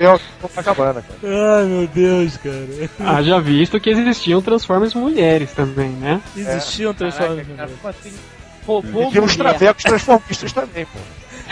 [0.00, 1.58] na na Copacabana, cara.
[1.58, 2.66] Ai, meu Deus, cara.
[3.16, 6.20] Haja visto que existiam Transformers mulheres também, né?
[6.36, 7.46] Existiam Transformers.
[7.48, 8.12] Caraca, cara, como assim?
[9.14, 9.36] E uns mulher.
[9.36, 10.98] travecos transformistas também, pô.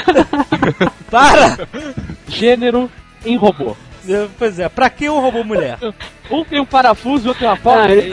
[1.10, 1.58] Para!
[2.28, 2.90] Gênero
[3.24, 3.76] em robô.
[4.38, 5.78] Pois é, pra que um robô mulher?
[6.30, 7.88] Um tem um parafuso e outro tem uma porta.
[7.88, 8.12] Ah, ele-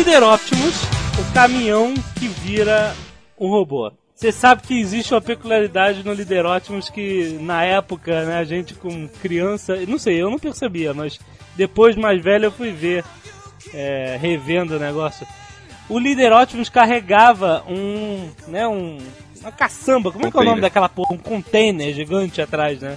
[0.00, 0.82] Líder Optimus,
[1.18, 2.96] o caminhão que vira
[3.38, 3.92] um robô.
[4.14, 8.72] Você sabe que existe uma peculiaridade no Líder Optimus que na época, né, a gente
[8.72, 11.20] com criança, não sei, eu não percebia, mas
[11.54, 13.04] depois mais velho eu fui ver,
[13.74, 15.26] é, revendo o negócio.
[15.86, 18.96] O Líder Optimus carregava um, né, um,
[19.42, 21.12] uma caçamba, como é que é o nome daquela porra?
[21.12, 22.96] Um container gigante atrás, né?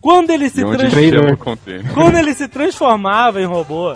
[0.00, 0.90] Quando ele se container.
[1.94, 3.94] quando ele se transformava em robô,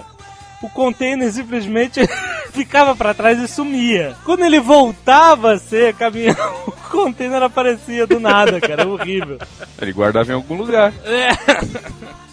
[0.62, 2.01] o container simplesmente
[2.53, 4.16] ficava pra trás e sumia.
[4.25, 6.35] Quando ele voltava a ser caminhão,
[6.66, 8.83] o container aparecia do nada, cara.
[8.83, 9.38] É horrível.
[9.81, 10.92] Ele guardava em algum lugar.
[11.05, 11.29] É,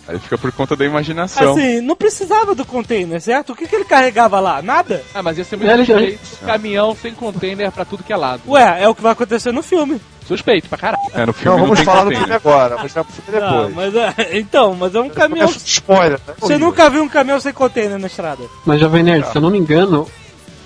[0.08, 1.54] Aí fica por conta da imaginação.
[1.54, 3.54] assim, não precisava do container, certo?
[3.54, 4.62] O que, que ele carregava lá?
[4.62, 5.04] Nada?
[5.14, 6.46] Ah, mas ia ser muito suspeito.
[6.46, 8.44] Caminhão sem container pra tudo que é lado.
[8.48, 10.00] Ué, é o que vai acontecer no filme.
[10.28, 11.04] Suspeito pra caralho.
[11.14, 13.76] É, no Não, filme não, vamos tem falar do filme agora, mas pro filme depois.
[13.76, 15.48] mas é, então, mas é um caminhão.
[15.48, 16.34] Não spoiler, né?
[16.40, 18.44] Você nunca viu um caminhão sem container na estrada?
[18.66, 20.08] Mas Jovem Nerd, se eu não me engano,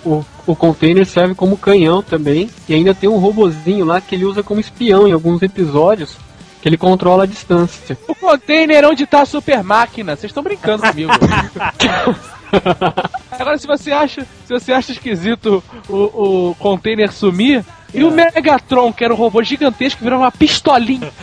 [0.06, 2.50] o, o container serve como canhão também.
[2.69, 6.15] E ainda tem um robozinho lá que ele usa como espião em alguns episódios.
[6.62, 7.98] que ele controla a distância.
[8.08, 10.15] O container é onde tá a super máquina.
[10.15, 11.12] Vocês estão brincando comigo.
[13.32, 18.94] Agora, se você acha, se você acha esquisito o, o container sumir, e o Megatron,
[18.94, 21.12] que era um robô gigantesco, virou uma pistolinha.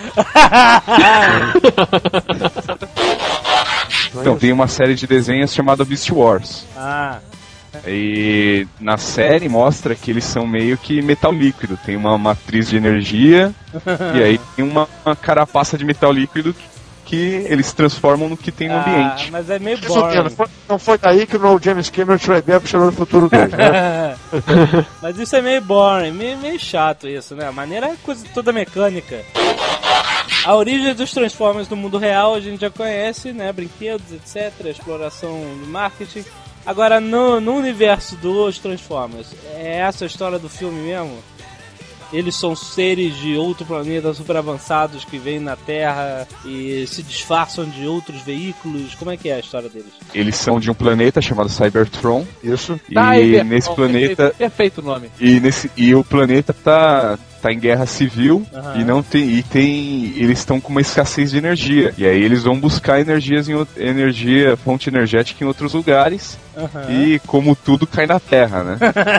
[4.20, 6.64] Então tem uma série de desenhos chamada Beast Wars.
[6.76, 7.18] Ah,
[7.86, 11.78] E na série mostra que eles são meio que metal líquido.
[11.84, 13.52] Tem uma matriz de energia
[14.16, 16.54] e aí tem uma, uma carapaça de metal líquido
[17.06, 19.30] que eles transformam no que tem no ah, ambiente.
[19.30, 20.30] mas é meio não boring.
[20.30, 23.28] foi, não foi daí que o James Cameron tirou a ideia pro Chegando no Futuro
[23.30, 24.16] 2, né?
[25.00, 27.46] Mas isso é meio boring, meio, meio chato isso, né?
[27.46, 29.24] A maneira é coisa toda mecânica.
[30.44, 33.52] A origem dos Transformers no mundo real a gente já conhece, né?
[33.52, 34.66] Brinquedos, etc.
[34.66, 36.24] Exploração de marketing.
[36.66, 41.22] Agora, no, no universo dos Transformers, é essa a história do filme mesmo?
[42.12, 47.64] Eles são seres de outro planeta super avançados que vêm na Terra e se disfarçam
[47.64, 48.94] de outros veículos.
[48.94, 49.92] Como é que é a história deles?
[50.14, 52.78] Eles são de um planeta chamado Cybertron Isso.
[52.88, 55.10] e Cybertron, nesse perfeito, planeta Perfeito o nome.
[55.20, 58.80] e nesse e o planeta tá tá em guerra civil Aham.
[58.80, 62.42] e não tem e tem eles estão com uma escassez de energia e aí eles
[62.42, 66.90] vão buscar energias em energia fonte energética em outros lugares Aham.
[66.90, 68.78] e como tudo cai na Terra, né?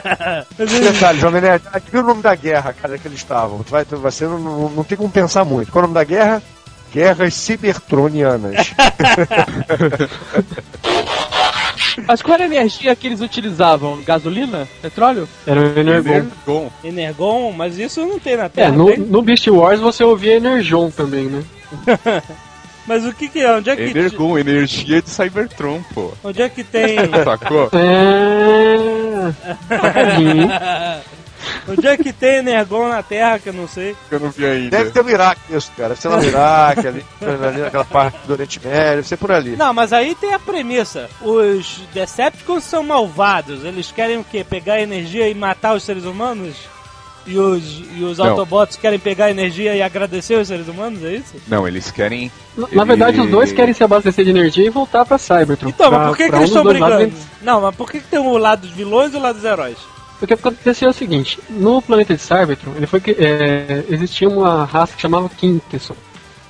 [0.57, 3.63] Detalhe, Jovem Nerd, adivinha o nome da guerra, cara, que eles estavam.
[3.63, 5.71] Tu vai, tu, você não, não, não tem como pensar muito.
[5.71, 6.41] Qual é o nome da guerra?
[6.91, 8.73] Guerras Cibertronianas.
[12.05, 14.01] Mas qual era a energia que eles utilizavam?
[14.03, 14.67] Gasolina?
[14.81, 15.27] Petróleo?
[15.45, 16.09] Era o Energon.
[16.09, 16.69] Energon.
[16.83, 18.71] Energon, mas isso não tem na É, Terra.
[18.71, 18.97] no, tem?
[18.99, 21.43] no Beast Wars você ouvia Energon também, né?
[22.87, 23.51] Mas o que que é?
[23.57, 26.13] Onde é que, Energon, energia de Cybertron, pô.
[26.23, 26.95] onde é que tem...
[27.25, 27.69] Sacou?
[27.73, 29.33] É.
[31.67, 33.95] Onde é que tem Energon na Terra que eu não sei?
[34.09, 34.69] Eu não vi ainda.
[34.77, 35.89] Deve ter no Iraque isso, cara.
[35.89, 39.31] Deve ser lá no Iraque, ali, ali naquela parte do Oriente Médio, deve ser por
[39.31, 39.55] ali.
[39.55, 41.09] Não, mas aí tem a premissa.
[41.21, 43.63] Os Decepticons são malvados.
[43.63, 44.43] Eles querem o quê?
[44.43, 46.55] Pegar energia e matar os seres humanos?
[47.25, 48.29] E os, e os Não.
[48.29, 51.35] Autobots querem pegar energia e agradecer os seres humanos, é isso?
[51.45, 52.31] Não, eles querem.
[52.55, 55.67] Na, na verdade, os dois querem se abastecer de energia e voltar pra Cybertron.
[55.67, 57.17] Então, Pra- mas por que, que eles estão dois lados, brigando?
[57.41, 59.77] Não, mas por que, que tem o lado dos vilões e o lado dos heróis?
[60.19, 64.95] Porque aconteceu o seguinte, no planeta de Cybertron, ele foi que é, existia uma raça
[64.95, 65.95] que chamava Quintesson.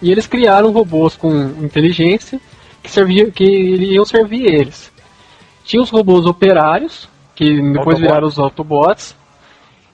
[0.02, 2.40] E eles criaram robôs com inteligência
[2.82, 4.92] que servia, que iriam servir eles.
[5.66, 8.00] Tinha os robôs operários, que depois Autobots.
[8.00, 9.16] viraram os Autobots.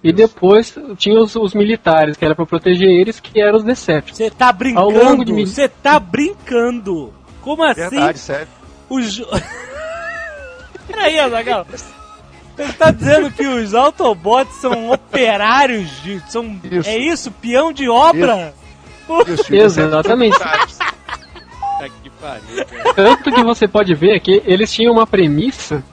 [0.04, 4.18] E depois tinha os, os militares, que era pra proteger eles, que eram os Decepticons.
[4.18, 5.24] Você tá brincando?
[5.26, 7.12] de mil- Você tá brincando?
[7.42, 7.90] Como assim?
[7.90, 8.48] Verdade, sério.
[8.90, 9.22] Os.
[10.88, 11.66] Peraí, Azagal.
[12.56, 16.22] Você tá dizendo que os Autobots são operários de.
[16.30, 16.90] São, Isso.
[16.90, 17.32] É isso?
[17.32, 18.54] Peão de obra?
[19.50, 20.38] Isso, Exatamente.
[22.02, 22.66] que pariu.
[22.96, 25.84] Tanto que você pode ver que eles tinham uma premissa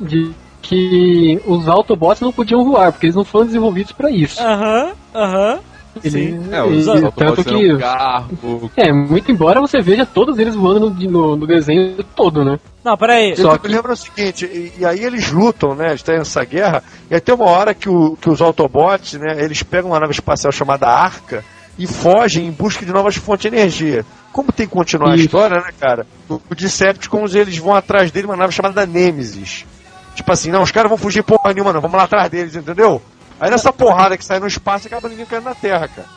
[0.00, 4.40] de que os Autobots não podiam voar, porque eles não foram desenvolvidos pra isso.
[4.40, 5.60] Aham, aham.
[6.02, 8.70] Ele- É, os e- tanto que um carro.
[8.76, 12.58] é muito embora você veja todos eles voando no, no- no desenho todo, né?
[12.84, 13.36] Não, peraí.
[13.36, 15.90] Só Eu que- me lembro o seguinte, e, e aí eles lutam, né?
[15.90, 19.36] Eles têm essa guerra, e aí tem uma hora que, o- que os Autobots, né?
[19.44, 21.44] Eles pegam uma nave espacial chamada Arca
[21.78, 24.04] e fogem em busca de novas fontes de energia.
[24.32, 25.26] Como tem que continuar a Isso.
[25.26, 26.06] história, né, cara?
[26.28, 29.66] O, o Decepticons, eles vão atrás dele, uma nave chamada Nemesis.
[30.14, 33.00] Tipo assim, não, os caras vão fugir porra nenhuma, não, vamos lá atrás deles, entendeu?
[33.42, 36.08] Aí nessa porrada que sai no espaço, acaba ninguém caindo na Terra, cara.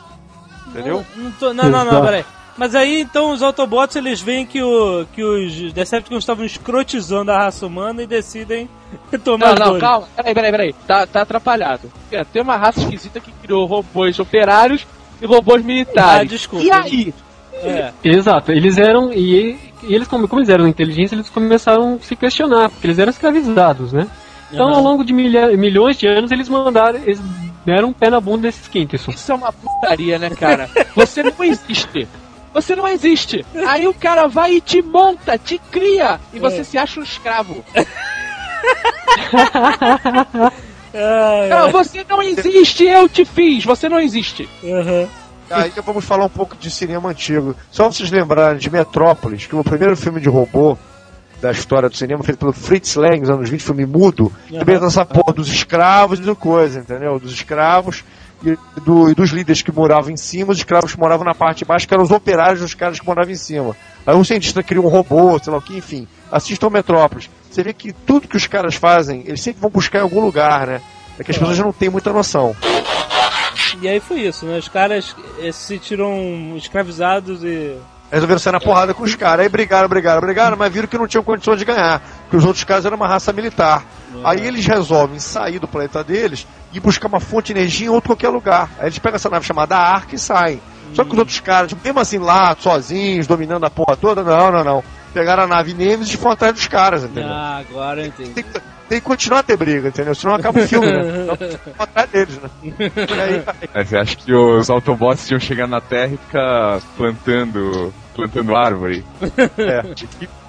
[0.68, 1.04] Entendeu?
[1.16, 2.04] Não, tô- não, não, não, Exato.
[2.04, 2.24] peraí.
[2.56, 7.36] Mas aí então os Autobots eles veem que, o, que os Decepticons estavam escrotizando a
[7.38, 8.68] raça humana e decidem
[9.24, 9.80] tomar Não, não, dores.
[9.82, 10.08] calma.
[10.16, 10.72] Peraí, peraí, peraí.
[10.86, 11.90] Tá, tá atrapalhado.
[12.10, 14.86] É, Tem uma raça esquisita que criou robôs operários
[15.20, 16.20] e robôs militares.
[16.20, 16.64] Ah, desculpa.
[16.64, 17.14] E aí?
[17.52, 17.90] É.
[18.04, 19.12] Exato, eles eram.
[19.12, 22.98] E, e eles, como, como eles eram inteligentes, eles começaram a se questionar, porque eles
[22.98, 24.06] eram escravizados, né?
[24.52, 26.98] Então, ao longo de milha- milhões de anos, eles mandaram.
[27.00, 27.20] Eles
[27.64, 29.10] deram um pé na bunda desses Quintesson.
[29.10, 30.70] Isso é uma putaria, né, cara?
[30.94, 32.06] Você não existe.
[32.54, 33.44] Você não existe.
[33.66, 36.18] Aí o cara vai e te monta, te cria.
[36.32, 36.64] E você É.
[36.64, 37.64] se acha um escravo.
[41.50, 43.64] Não, você não existe, eu te fiz.
[43.64, 44.48] Você não existe.
[45.50, 47.54] Aí vamos falar um pouco de cinema antigo.
[47.70, 50.76] Só pra vocês lembrarem de Metrópolis, que foi o primeiro filme de robô
[51.40, 55.04] da história do cinema, feito pelo Fritz Lang, nos anos 20, filme mudo, também nessa
[55.04, 57.18] porra dos escravos e do coisa, entendeu?
[57.18, 58.02] Dos escravos
[58.42, 61.58] e, do- e dos líderes que moravam em cima, os escravos que moravam na parte
[61.58, 63.76] de baixo, que eram os operários dos caras que moravam em cima.
[64.06, 66.06] Aí um cientista cria um robô, sei lá o que, enfim.
[66.32, 67.28] Assistam Metrópolis.
[67.50, 70.66] Você vê que tudo que os caras fazem, eles sempre vão buscar em algum lugar,
[70.66, 70.80] né?
[71.18, 72.54] É que as pessoas não têm muita noção.
[73.80, 74.58] E aí foi isso, né?
[74.58, 77.76] Os caras eh, se sentiram escravizados e.
[78.10, 79.42] Resolveram sair na porrada com os caras.
[79.44, 82.00] Aí brigaram, brigaram, brigaram, mas viram que não tinham condições de ganhar.
[82.22, 83.84] Porque os outros caras eram uma raça militar.
[84.24, 88.10] Aí eles resolvem sair do planeta deles e buscar uma fonte de energia em outro
[88.10, 88.70] qualquer lugar.
[88.78, 90.60] Aí eles pegam essa nave chamada Ark e saem.
[90.94, 94.64] Só que os outros caras, mesmo assim lá, sozinhos, dominando a porra toda, não, não,
[94.64, 94.84] não.
[95.12, 97.28] Pegaram a nave Nemesis e foram atrás dos caras, entendeu?
[97.28, 98.30] Ah, agora eu entendi.
[98.34, 100.14] Tem, que- tem que continuar a ter briga, entendeu?
[100.14, 100.96] Senão acaba o filme, né?
[101.26, 102.48] Então, vão atrás deles, né?
[102.62, 102.72] E
[103.20, 103.42] aí,
[103.74, 109.04] Mas eu acho que os Autobots tinham chegado na Terra e ficar plantando, plantando árvore.
[109.58, 109.82] é,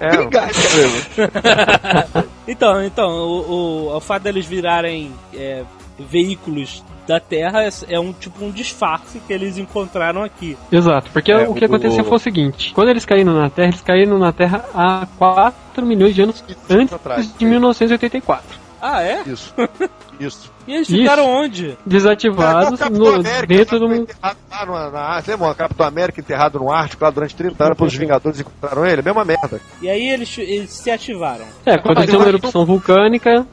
[0.00, 2.28] é, caramba.
[2.48, 5.64] Então, então, o, o, o fato deles virarem é,
[5.98, 10.56] veículos da Terra é, é um tipo um disfarce que eles encontraram aqui.
[10.70, 13.68] Exato, porque É, o que o- aconteceu foi o seguinte: quando eles caíram na Terra,
[13.68, 17.34] eles caíram na Terra há 4 milhões de anos antes atrás.
[17.36, 18.58] de 1984.
[18.80, 19.22] Ah, é?
[19.26, 19.52] Isso.
[20.20, 20.52] Isso.
[20.66, 20.98] E eles Isso.
[20.98, 21.76] ficaram onde?
[21.86, 23.92] Desativados Cara, no- América, dentro do.
[23.94, 25.30] enterrado lá no- na Ártico.
[25.30, 28.84] Lembra o Capitão América enterrado no Ártico lá durante 30 anos, depois os Vingadores encontraram
[28.84, 29.00] ele?
[29.02, 29.60] Mesma merda.
[29.80, 31.44] E aí eles, eles se ativaram.
[31.64, 33.46] É, aconteceu uma erupção vulcânica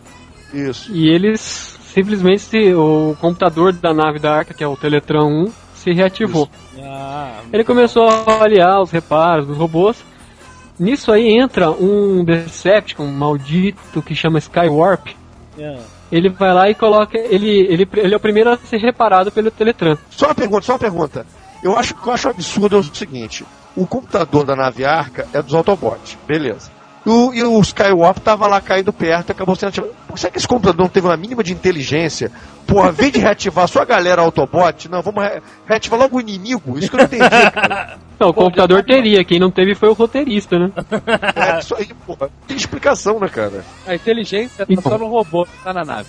[0.54, 0.92] Isso.
[0.92, 2.42] e eles simplesmente.
[2.44, 6.48] se- O computador da nave da Arca, que é o Teletran 1, se reativou.
[6.84, 9.98] Ah, Ele começou a avaliar os reparos dos robôs.
[10.78, 15.08] Nisso aí entra um Decepticon maldito que chama Skywarp.
[15.58, 15.78] é.
[16.12, 17.18] Ele vai lá e coloca.
[17.18, 19.98] Ele, ele, ele é o primeiro a ser reparado pelo Teletran.
[20.12, 21.26] Só uma pergunta, só uma pergunta.
[21.64, 23.44] Eu acho que eu acho absurdo é o seguinte:
[23.76, 26.70] o computador da nave Arca é dos Autobots, beleza.
[27.06, 29.94] E o, e o Skywalk tava lá caído perto acabou sendo ativado.
[30.08, 32.32] Pô, Será que esse computador não teve uma mínima de inteligência?
[32.66, 36.80] Porra, vem de reativar só a galera Autobot, não, vamos re- reativar logo o inimigo?
[36.80, 37.98] Isso que eu não entendi, cara.
[38.18, 40.72] Não, o computador teria, quem não teve foi o roteirista, né?
[41.36, 42.30] É isso aí, porra.
[42.48, 43.62] Tem explicação, né, cara?
[43.86, 46.08] A inteligência tá só no robô, tá na nave.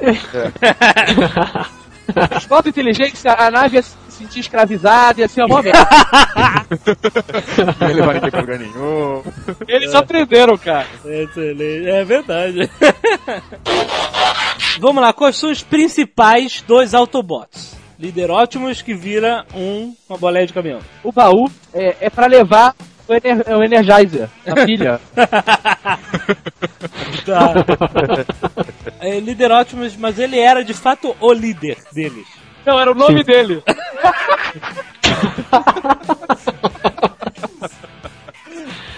[2.48, 5.86] Falta inteligência, a nave ia se sentir escravizada, ia ser uma merda.
[7.80, 9.22] Não ia levar ninguém pra lugar nenhum.
[9.66, 10.86] Eles aprenderam, cara.
[11.04, 11.88] Excelente.
[11.88, 12.70] É verdade.
[14.80, 17.76] Vamos lá, quais são os principais dos Autobots?
[17.98, 20.80] Líder Optimus que vira um, uma boleia de caminhão.
[21.02, 22.74] O baú é, é pra levar
[23.08, 25.00] o, ener, o Energizer, a pilha.
[27.24, 27.54] Tá.
[29.00, 32.26] É, líder Optimus, mas ele era de fato o líder deles.
[32.66, 33.62] Não, era o nome dele.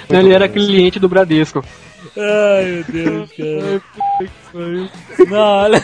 [0.09, 1.65] Ele era cliente do Bradesco.
[2.17, 3.83] Ai, meu Deus, cara.
[5.29, 5.83] Não, olha.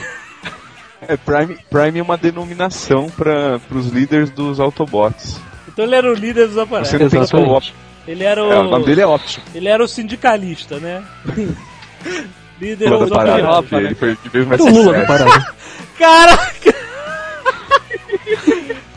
[1.08, 5.40] É, Prime, Prime é uma denominação para os líderes dos Autobots.
[5.68, 6.92] Então ele era o líder dos Você aparelhos.
[6.92, 7.20] não tem.
[7.20, 7.74] Autobot.
[8.06, 8.86] Ele era É, o nome o.
[8.86, 9.54] dele é Optimus.
[9.54, 11.02] Ele era o sindicalista, né?
[12.60, 14.64] líder dos porque Ele foi de vez mais O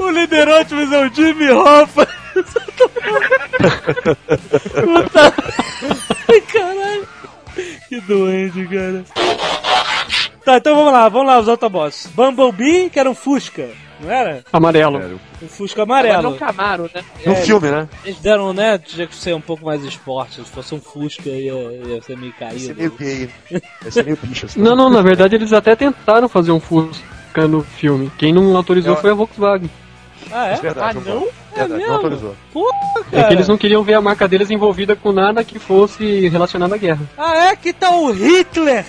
[0.06, 2.08] o líder Optimus é o Jimmy Hoffa.
[4.84, 5.34] Puta.
[6.30, 7.08] Ai, caralho.
[7.88, 9.04] Que doente, cara.
[10.44, 12.08] Tá, então vamos lá, vamos lá, os Autobots.
[12.14, 13.68] Bumblebee, que era um Fusca,
[14.00, 14.44] não era?
[14.54, 14.98] Amarelo.
[14.98, 16.32] Era o- Um Fusca Mas amarelo.
[16.32, 17.04] não Camaro, né?
[17.26, 17.90] No É, filme, né?
[18.04, 18.78] Eles deram, né?
[18.78, 20.36] Tinha que ser um pouco mais esporte.
[20.36, 22.76] Se fosse um Fusca, ia, ia ser meio Ia ser caído.
[22.76, 23.30] meio gay.
[23.84, 24.60] Ia ser meio bicho, assim.
[24.62, 28.12] Não, não, na verdade eles até tentaram fazer um Fusca no filme.
[28.18, 29.70] Quem não autorizou foi a Volkswagen.
[30.32, 30.58] Ah, É é?
[30.58, 31.16] verdade, Ah, não?
[31.22, 31.28] não?
[31.56, 31.88] Verdade, mesmo?
[31.88, 32.36] não autorizou.
[32.52, 32.76] Porra,
[33.12, 33.28] É cara.
[33.28, 36.78] que eles não queriam ver a marca deles envolvida com nada que fosse relacionado à
[36.78, 37.02] guerra.
[37.18, 37.56] Ah, é?
[37.56, 38.86] Que tal o Hitler?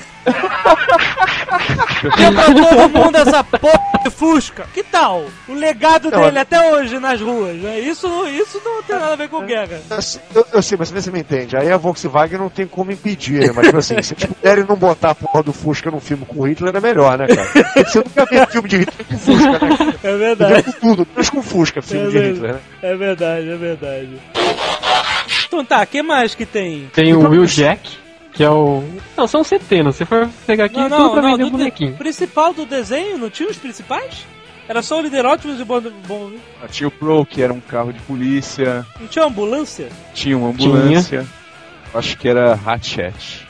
[2.17, 4.67] Deu pra todo mundo essa porra de Fusca.
[4.73, 5.25] Que tal?
[5.49, 7.79] O legado Não, dele até hoje nas ruas, né?
[7.81, 9.81] Isso, isso não tem nada a ver com guerra.
[10.35, 11.57] Eu, eu sei, mas você me entende.
[11.57, 13.53] Aí a Volkswagen não tem como impedir, né?
[13.55, 16.41] Mas, tipo assim, se eles puderem não botar a porra do Fusca num filme com
[16.41, 17.49] o Hitler, é melhor, né, cara?
[17.53, 19.95] Porque Você nunca vê filme de Hitler com Fusca, né?
[20.03, 22.19] É verdade, com tudo, menos com Fusca, filme É de.
[22.33, 22.61] Hitler, né?
[22.83, 24.21] é verdade, é verdade.
[25.47, 26.91] Então tá, o que mais que tem?
[26.93, 27.99] Tem o Will Jack,
[28.37, 28.83] que é o.
[29.17, 29.97] Não, são centenas.
[29.97, 31.95] Se for pegar aqui, Não, tudo não, pra não, vender do de- bonequinho.
[31.97, 34.27] principal do desenho, não tinha os principais?
[34.69, 37.53] Era só o líder Optimus e o bom, bom Ah, Tinha o Pro, que era
[37.53, 38.85] um carro de polícia.
[39.01, 39.89] Não tinha ambulância?
[40.13, 41.25] Tinha uma ambulância.
[41.95, 43.46] Acho que era Hatchet.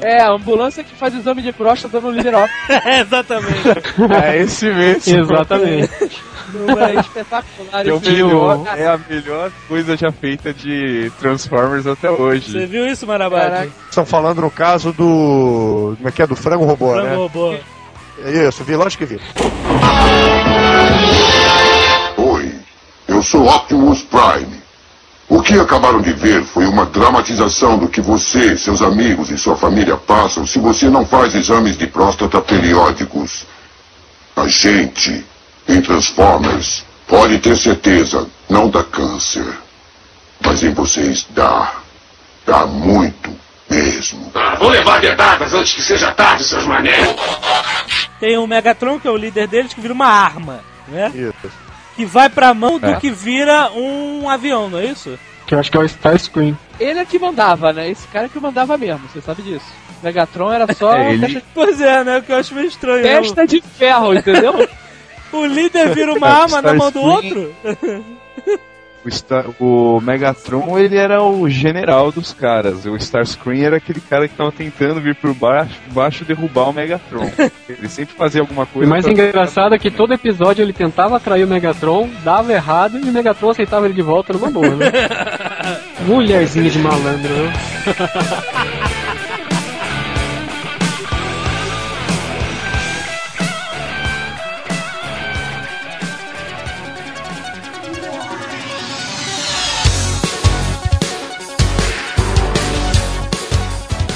[0.00, 2.50] É, a ambulância que faz exame de próstata no Liderop.
[2.84, 3.68] É, exatamente.
[4.22, 5.20] É esse mesmo.
[5.20, 5.90] Exatamente.
[6.78, 7.86] É espetacular.
[7.86, 12.52] É, esse melhor, é a melhor coisa já feita de Transformers até hoje.
[12.52, 13.72] Você viu isso, Marabate?
[13.88, 15.94] Estão falando no caso do.
[15.96, 16.26] Como é que é?
[16.26, 17.14] Do frango robô, Frango né?
[17.16, 17.56] robô.
[18.24, 19.20] É isso, vi, lógico que vi.
[22.16, 22.54] Oi,
[23.08, 24.63] eu sou Optimus Prime.
[25.28, 29.56] O que acabaram de ver foi uma dramatização do que você, seus amigos e sua
[29.56, 33.46] família passam se você não faz exames de próstata periódicos.
[34.36, 35.24] A gente
[35.66, 39.46] Em Transformers, pode ter certeza, não dá câncer.
[40.44, 41.72] Mas em vocês dá.
[42.46, 43.34] Dá muito
[43.70, 44.30] mesmo.
[44.58, 47.16] Vou levar dedadas antes que seja tarde, seus manés.
[48.20, 51.10] Tem o Megatron, que é o líder deles, que vira uma arma, né?
[51.14, 51.63] Isso.
[51.96, 52.96] Que vai pra mão do É.
[52.96, 55.18] que vira um avião, não é isso?
[55.46, 56.56] Que eu acho que é o Starscream.
[56.80, 57.88] Ele é que mandava, né?
[57.90, 59.66] Esse cara que mandava mesmo, você sabe disso.
[60.02, 62.18] Megatron era só É, ele- festa, Pois é, né?
[62.18, 63.02] O que eu acho meio estranho.
[63.02, 63.16] né?
[63.22, 64.54] festa de ferro, entendeu?
[65.32, 67.52] O líder vira uma arma na mão do outro?
[69.04, 72.86] O, Star- o Megatron, ele era o general dos caras.
[72.86, 77.30] O Starscream era aquele cara que tava tentando vir por baixo, baixo derrubar o Megatron.
[77.68, 78.88] Ele sempre fazia alguma O coisa.
[78.88, 83.02] mais pra- engraçado é que todo episódio ele tentava atrair o Megatron, dava errado e
[83.08, 84.90] o Megatron aceitava ele de volta numa boa, né?
[86.06, 87.52] Mulherzinha de malandro, né?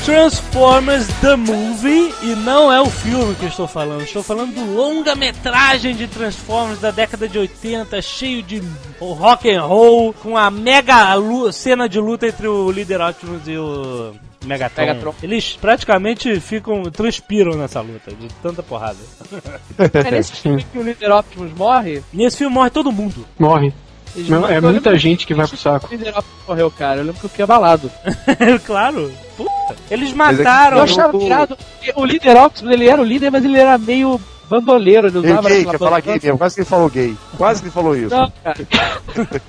[0.08, 4.00] Transformers The Movie e não é o filme que eu estou falando.
[4.00, 8.62] Estou falando do longa-metragem de Transformers da década de 80, cheio de
[8.98, 11.14] rock and roll, com a mega
[11.52, 14.14] cena de luta entre o líder Optimus e o
[14.46, 14.86] Megatron.
[14.86, 15.14] Megatron.
[15.22, 18.96] Eles praticamente ficam transpiram nessa luta de tanta porrada.
[19.78, 22.02] É nesse filme que o líder Optimus morre.
[22.14, 23.26] Nesse filme morre todo mundo.
[23.38, 23.74] Morre.
[24.16, 25.88] Não, é muita gente que vai pro saco.
[25.94, 27.00] O morreu, cara.
[27.00, 27.90] Eu lembro que eu fiquei abalado.
[28.66, 29.12] claro.
[29.36, 29.76] Puta.
[29.90, 30.78] Eles é que- mataram.
[30.78, 31.58] Eu achava tirado.
[31.94, 35.08] O líder Optimus, ele era o líder, mas ele era meio bandoleiro.
[35.08, 36.38] Ele Ele usava gay, aquela quer falar gay mesmo.
[36.38, 37.16] Quase que ele falou gay.
[37.36, 38.14] Quase que ele falou isso.
[38.14, 38.58] Não, cara.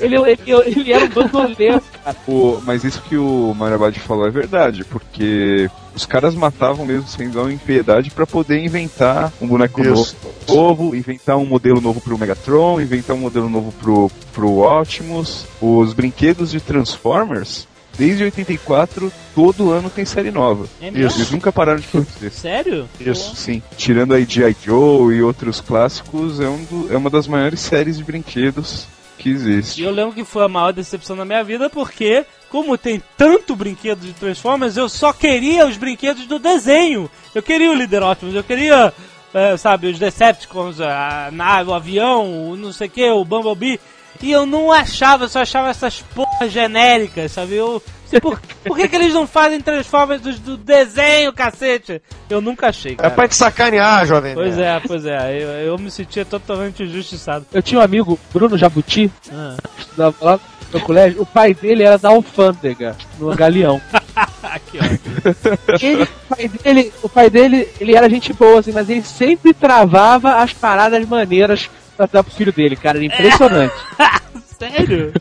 [0.00, 2.16] ele, ele, ele era um bandoleiro, cara.
[2.26, 7.28] O- mas isso que o Marabad falou é verdade, porque os caras matavam mesmo sem
[7.28, 10.16] dó em piedade pra poder inventar um boneco Isso.
[10.48, 10.54] novo,
[10.86, 15.46] novo, inventar um modelo novo pro Megatron, inventar um modelo novo pro, pro Optimus.
[15.60, 17.66] Os brinquedos de Transformers,
[17.98, 20.66] desde 84, todo ano tem série nova.
[20.80, 21.18] É mesmo?
[21.18, 22.30] Eles nunca pararam de produzir.
[22.30, 22.88] Sério?
[23.00, 23.34] Isso.
[23.36, 24.56] Sim, tirando aí G.I.
[24.64, 28.86] Joe e outros clássicos, é, um do- é uma das maiores séries de brinquedos
[29.18, 29.82] que E existe.
[29.82, 33.98] eu lembro que foi a maior decepção da minha vida porque, como tem tanto brinquedo
[34.00, 37.10] de Transformers, eu só queria os brinquedos do desenho.
[37.34, 38.92] Eu queria o Líder Optimus, eu queria,
[39.34, 43.80] eh, sabe, os Decepticons, a nave, o avião, o não sei o que, o Bumblebee.
[44.20, 47.54] E eu não achava, eu só achava essas porras genéricas, sabe?
[47.54, 47.80] Eu,
[48.20, 52.02] por, por que, que eles não fazem Transformers do, do desenho, cacete?
[52.28, 53.10] Eu nunca achei, É cara.
[53.10, 54.34] pra te sacanear, jovem.
[54.34, 54.84] Pois nerd.
[54.84, 57.46] é, pois é, eu, eu me sentia totalmente injustiçado.
[57.52, 59.56] Eu tinha um amigo, Bruno Jabuti, Ah.
[59.78, 60.40] estudava lá
[60.72, 61.22] no colégio.
[61.22, 63.80] O pai dele era da alfândega, no Galeão.
[65.80, 69.52] Ele, o, pai dele, o pai dele, ele era gente boa, assim, mas ele sempre
[69.54, 71.70] travava as paradas maneiras
[72.06, 72.98] dar pro filho dele, cara.
[72.98, 73.74] Era impressionante.
[74.58, 75.12] Sério?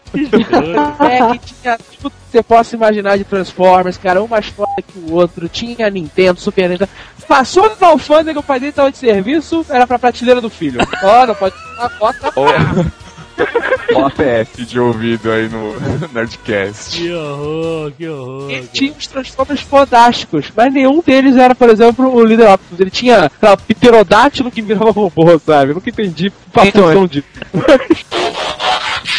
[1.00, 4.98] É que tinha tudo que você possa imaginar de Transformers, cara, um mais foda que
[4.98, 5.48] o outro.
[5.48, 6.90] Tinha Nintendo, Super Nintendo.
[7.28, 10.80] Passou na alfândega, o pai dele tava de serviço, era pra prateleira do filho.
[11.04, 12.32] Ó, não pode a bota
[13.38, 15.76] A PF de ouvido aí no
[16.14, 16.98] Nerdcast.
[16.98, 18.52] Que horror, que horror.
[18.52, 22.80] Ele tinha uns Transformers fodásticos, mas nenhum deles era, por exemplo, o líder Optimus.
[22.80, 25.72] Ele tinha sei lá, o pterodátilo que virava robô, sabe?
[25.72, 27.28] Eu nunca entendi a função disso.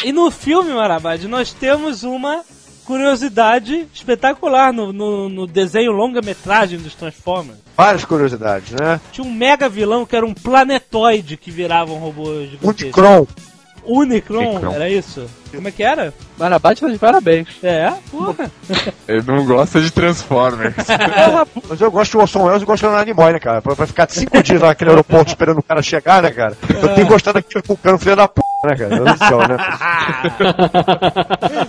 [0.04, 2.42] E no filme, Marabad, nós temos uma
[2.84, 7.58] curiosidade espetacular no, no, no desenho longa-metragem dos Transformers.
[7.76, 8.98] Várias curiosidades, né?
[9.12, 12.90] Tinha um mega vilão que era um planetoide que virava um robô de brinquedo.
[13.84, 14.50] Unicron.
[14.50, 15.26] Unicron, era isso?
[15.50, 16.12] Como é que era?
[16.38, 17.48] Marabate tá de parabéns.
[17.62, 18.50] É, porra.
[19.06, 20.74] Ele não gosta de Transformers.
[21.68, 23.62] Mas eu gosto de Orson Welles e gosto de Leonard Nimoy, né, cara?
[23.62, 26.56] Pra, pra ficar cinco dias lá naquele aeroporto esperando o cara chegar, né, cara?
[26.68, 28.94] Eu tenho gostado daquele vulcano filho da p, né, cara?
[28.94, 29.56] Meu Deus do céu, né?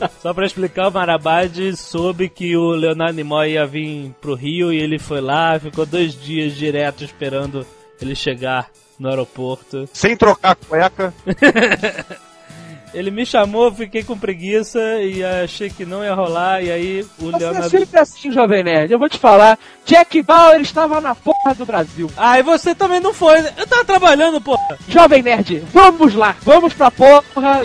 [0.21, 4.77] Só pra explicar, o Marabad soube que o Leonardo Nimoy ia vir pro Rio e
[4.77, 7.65] ele foi lá, ficou dois dias direto esperando
[8.01, 8.67] ele chegar
[8.99, 9.87] no aeroporto.
[9.93, 11.13] Sem trocar a cueca.
[12.93, 17.25] Ele me chamou, fiquei com preguiça e achei que não ia rolar, e aí o
[17.25, 17.69] Mas é Leonardo...
[17.69, 18.91] sempre assim, Jovem Nerd.
[18.91, 22.09] Eu vou te falar, Jack Bauer estava na porra do Brasil.
[22.17, 23.53] Ah, e você também não foi, né?
[23.57, 24.77] Eu tava trabalhando, porra.
[24.87, 27.21] Jovem Nerd, vamos lá, vamos pra porra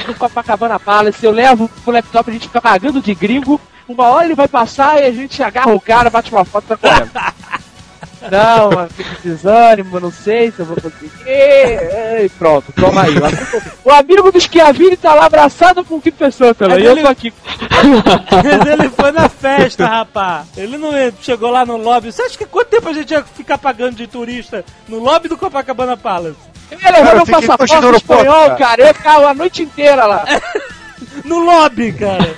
[0.06, 1.24] do Copacabana Palace.
[1.24, 3.58] Eu levo o laptop, a gente fica pagando de gringo.
[3.88, 6.68] Uma hora ele vai passar e a gente agarra o cara, bate uma foto e
[6.68, 7.10] tá correndo.
[8.30, 11.10] Não, mano, fico desânimo, não sei se eu vou conseguir.
[11.26, 13.14] E pronto, toma aí.
[13.84, 16.76] O amigo, do Schiavini tá lá abraçado com o Kiko Pessoa também.
[16.76, 17.32] Mas E eu ele- tô aqui.
[18.32, 20.44] Mas ele foi na festa, rapá.
[20.56, 22.10] Ele não chegou lá no lobby.
[22.12, 25.36] Você acha que quanto tempo a gente ia ficar pagando de turista no lobby do
[25.36, 26.36] Copacabana Palace?
[26.80, 28.56] Cara, eu meu passaporte espanhol, cara.
[28.56, 28.82] cara.
[28.82, 30.24] Eu ia ficar a noite inteira lá.
[31.24, 32.34] No lobby, cara.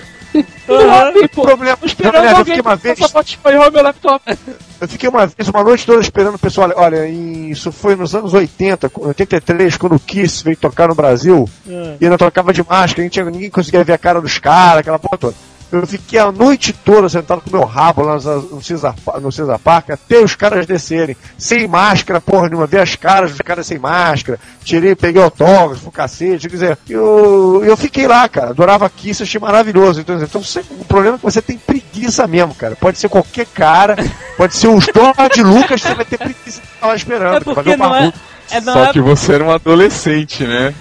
[0.69, 1.43] No lobby, pô.
[1.43, 4.39] problema- Esperando eu alguém uma vez- passaporte espanhol meu laptop.
[4.81, 6.71] Eu fiquei uma vez, uma noite toda esperando o pessoal.
[6.77, 11.49] Olha, isso foi nos anos 80, 83, quando o Kiss veio tocar no Brasil.
[11.69, 11.97] É.
[12.01, 15.35] E ainda tocava de máscara, ninguém conseguia ver a cara dos caras, aquela porra toda.
[15.73, 19.91] Eu fiquei a noite toda sentado com meu rabo lá no, Cesar, no Cesar Park
[19.91, 21.17] até os caras descerem.
[21.37, 22.67] Sem máscara, porra nenhuma.
[22.67, 24.39] Ver as caras dos caras sem máscara.
[24.63, 26.49] Tirei, peguei autógrafo, cacete.
[26.49, 28.51] Quer dizer, eu, eu fiquei lá, cara.
[28.51, 30.01] Adorava Kiss, achei maravilhoso.
[30.01, 32.77] Então, então você- o problema é que você tem preguiça mesmo, cara.
[32.77, 33.97] Pode ser qualquer cara,
[34.37, 37.37] pode ser os George Lucas, você vai ter preguiça de estar lá esperando.
[37.37, 38.13] É cara, porque não é.
[38.51, 40.73] É, não Só é, que você era um adolescente, né?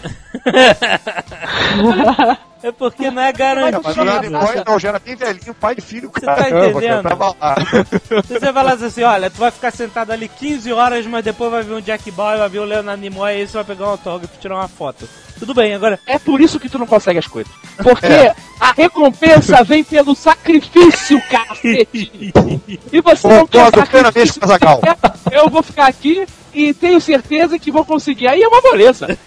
[2.63, 4.05] É porque não é Mas garantido.
[4.05, 6.83] não, era boy, não, já era bem velhinho, pai de filho, Você tá entendendo?
[6.83, 7.55] eu tava lá.
[8.25, 11.63] Se você falasse assim, olha, tu vai ficar sentado ali 15 horas, mas depois vai
[11.63, 13.91] vir um Jack Bauer, vai vir o Leonardo Nimoy, e aí você vai pegar um
[13.91, 15.07] autógrafo e tirar uma foto.
[15.37, 15.99] Tudo bem, agora...
[16.07, 17.51] É por isso que tu não consegue as coisas.
[17.77, 22.31] Porque a recompensa vem pelo sacrifício, cacete.
[22.91, 24.41] E você não quer sacrifício.
[25.31, 26.25] Eu vou ficar aqui
[26.55, 28.27] e tenho certeza que vou conseguir.
[28.27, 29.17] Aí é uma moleza.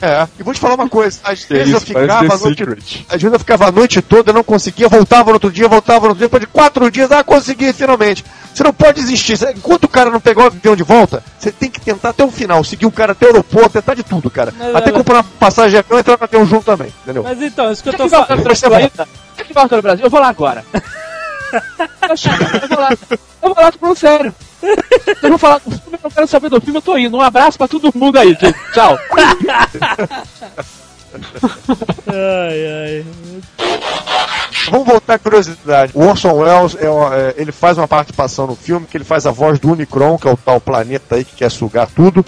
[0.00, 2.58] É, e vou te falar uma coisa, às vezes eu Isso ficava parece a noite,
[2.58, 3.06] Secret.
[3.08, 6.06] às vezes eu ficava a noite toda, não conseguia, voltava no outro dia, voltava no
[6.08, 8.24] outro dia, depois de quatro dias, ah, consegui finalmente.
[8.54, 11.70] Você não pode desistir, enquanto o cara não pegar o avião de volta, você tem
[11.70, 14.52] que tentar até o final, seguir o cara até o aeroporto, tentar de tudo, cara.
[14.56, 17.22] Mas, até mas- comprar uma passagem de avião e entrar no avião junto também, entendeu?
[17.22, 18.42] Mas então, isso que eu tô falando...
[19.38, 20.64] Já que volta no Brasil, eu vou lá agora.
[21.52, 22.90] Eu vou lá.
[23.42, 24.34] Eu vou lá, tô falando sério.
[25.22, 27.16] Eu vou falar, eu não quero saber do filme, eu tô indo.
[27.16, 28.54] Um abraço pra todo mundo aí, gente.
[28.72, 28.96] Tchau.
[32.06, 33.04] Ai, ai.
[34.70, 35.92] Vamos voltar à curiosidade.
[35.94, 39.26] O Orson Welles, é, uma- é, ele faz uma participação no filme, que ele faz
[39.26, 42.24] a voz do Unicron, que é o tal planeta aí que quer sugar tudo.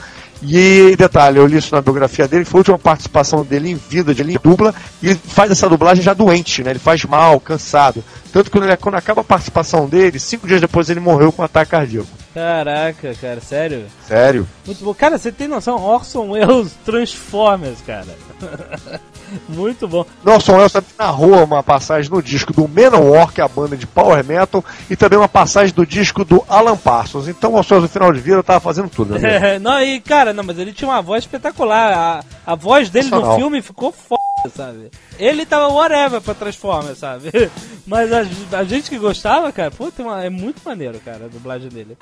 [0.46, 4.14] E detalhe, eu li isso na biografia dele, foi a última participação dele em vida,
[4.14, 6.70] de ele dubla, e ele faz essa dublagem já doente, né?
[6.70, 8.04] Ele faz mal, cansado.
[8.32, 11.40] Tanto que quando, ele- quando acaba a participação dele, cinco dias depois ele morreu com
[11.40, 12.08] um ataque cardíaco.
[12.34, 13.84] Caraca, cara, sério?
[14.06, 14.46] Sério.
[14.66, 14.92] Muito bom.
[14.92, 15.80] Cara, você tem noção?
[15.80, 18.06] Orson Welles Transformers, cara.
[19.48, 20.04] Muito bom.
[20.24, 23.86] Orson Welles também narrou uma passagem no disco do Manowar, que é a banda de
[23.86, 27.28] power metal, e também uma passagem do disco do Alan Parsons.
[27.28, 29.54] Então o Welles, no final de vida, tava fazendo tudo, né?
[29.54, 31.92] É, não, e cara, não, mas ele tinha uma voz espetacular.
[31.92, 33.38] A, a voz dele no Sensacional.
[33.38, 34.20] filme ficou foda,
[34.54, 34.90] sabe?
[35.18, 37.30] Ele tava whatever pra Transformers, sabe?
[37.86, 38.24] Mas a,
[38.58, 41.96] a gente que gostava, cara, pô, uma, é muito maneiro, cara, a dublagem dele.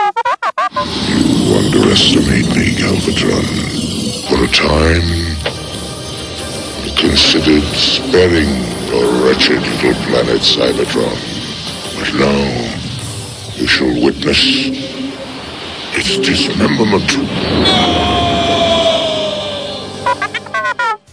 [0.75, 3.43] You underestimate me, Galvatron.
[4.29, 5.61] For a time,
[6.83, 8.49] Considered sparing
[8.87, 11.16] your wretched little planet Cybertron.
[11.97, 14.66] But now, you shall witness
[15.95, 17.09] its dismemberment.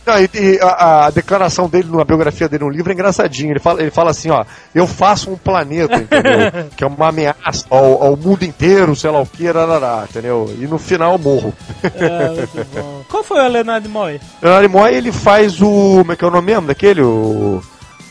[0.06, 3.52] Não, e, e a, a declaração dele na biografia dele no livro é engraçadinho.
[3.52, 4.44] Ele fala, ele fala assim, ó,
[4.74, 6.70] eu faço um planeta, entendeu?
[6.76, 10.54] que é uma ameaça ao, ao mundo inteiro, sei lá o que, rarará, entendeu?
[10.60, 11.54] E no final eu morro.
[11.84, 13.02] É, muito bom.
[13.10, 14.20] Qual foi o Leonardo Moy?
[14.42, 15.98] Leonardo Nimoy, ele faz o.
[16.00, 17.02] Como é que é o nome mesmo daquele?
[17.02, 17.62] O.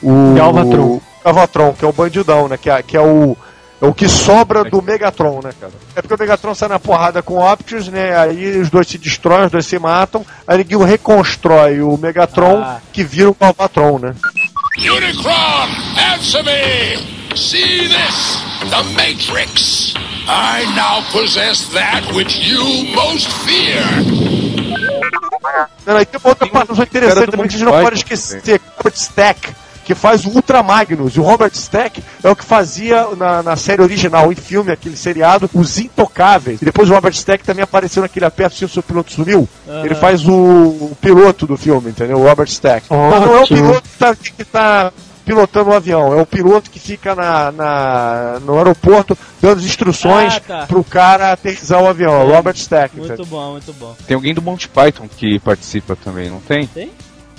[0.03, 0.35] O.
[0.37, 1.01] Galvatron.
[1.25, 2.57] Galvatron, que é o bandidão, né?
[2.57, 3.37] Que é, que é o.
[3.81, 5.73] É o que sobra do Megatron, né, cara?
[5.95, 8.17] É porque o Megatron sai na porrada com o Optimus, né?
[8.19, 10.27] Aí os dois se destroem, os dois se matam.
[10.47, 12.81] Aí ninguém reconstrói o Megatron, Ah.
[12.93, 14.15] que vira o Galvatron, né?
[14.79, 15.69] Unicron,
[16.15, 17.17] answer me!
[17.37, 18.39] See this?
[18.71, 19.95] The Matrix!
[20.27, 23.85] I now possess that which you most fear!
[25.87, 28.43] Não, e tem uma outra parte muito interessante também que a gente não pode esquecer.
[28.95, 29.55] Stack,
[29.89, 31.15] que faz o Ultra Magnus.
[31.17, 34.99] E o Robert Stack é o que fazia na, na série original, em filme, aquele
[34.99, 36.61] seriado, Os Intocáveis.
[36.61, 39.49] E depois o Robert Stack também apareceu naquele aperto se o seu piloto sumiu.
[39.83, 42.19] Ele faz o, o piloto do filme, entendeu?
[42.19, 42.87] O Robert Stack.
[42.91, 44.93] Mas não é o piloto que tá, que tá
[45.25, 50.35] pilotando o avião, é o piloto que fica na, na- no aeroporto dando as instruções
[50.37, 50.67] Ah, tá.
[50.67, 52.95] pro cara aterrissar o avião, é o Robert Stack.
[52.97, 53.95] Muito bom, muito bom.
[54.07, 56.67] Tem alguém do Monty Python que participa também, não tem?
[56.67, 56.91] Tem?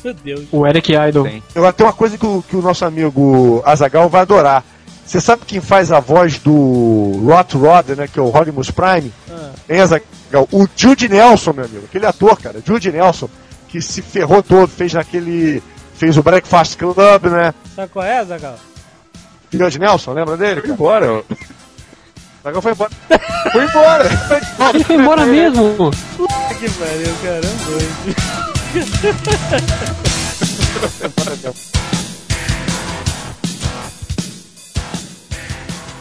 [0.04, 0.46] Meu Deus.
[0.52, 1.24] O Eric Idle.
[1.24, 1.44] Tem.
[1.56, 4.64] Agora tem uma coisa que o, que o nosso amigo Azagal vai adorar.
[5.06, 8.08] Você sabe quem faz a voz do Rot Rod, né?
[8.08, 9.12] Que é o Rodimus Prime?
[9.30, 9.52] Ah.
[9.68, 10.48] Hein, Azaghal?
[10.52, 11.86] O Jude Nelson, meu amigo.
[11.86, 12.62] Aquele ator, cara.
[12.64, 13.30] Jude Nelson.
[13.68, 14.68] Que se ferrou todo.
[14.68, 15.64] Fez naquele...
[15.96, 17.54] Fez o Breakfast Club, né?
[17.76, 18.56] Sabe qual é, Zagal?
[19.52, 20.62] Jude Nelson, lembra dele?
[20.62, 21.24] Foi embora.
[22.44, 22.92] Azaghal foi embora.
[23.52, 24.10] foi embora.
[24.74, 25.92] Ele foi embora mesmo.
[26.60, 28.49] Que pariu, caramba.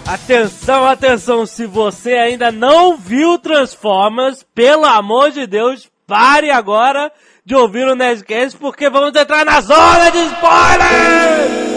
[0.09, 7.13] Atenção, atenção, se você ainda não viu Transformers, pelo amor de Deus, pare agora
[7.45, 11.68] de ouvir o Nerdcast porque vamos entrar na zona de spoilers!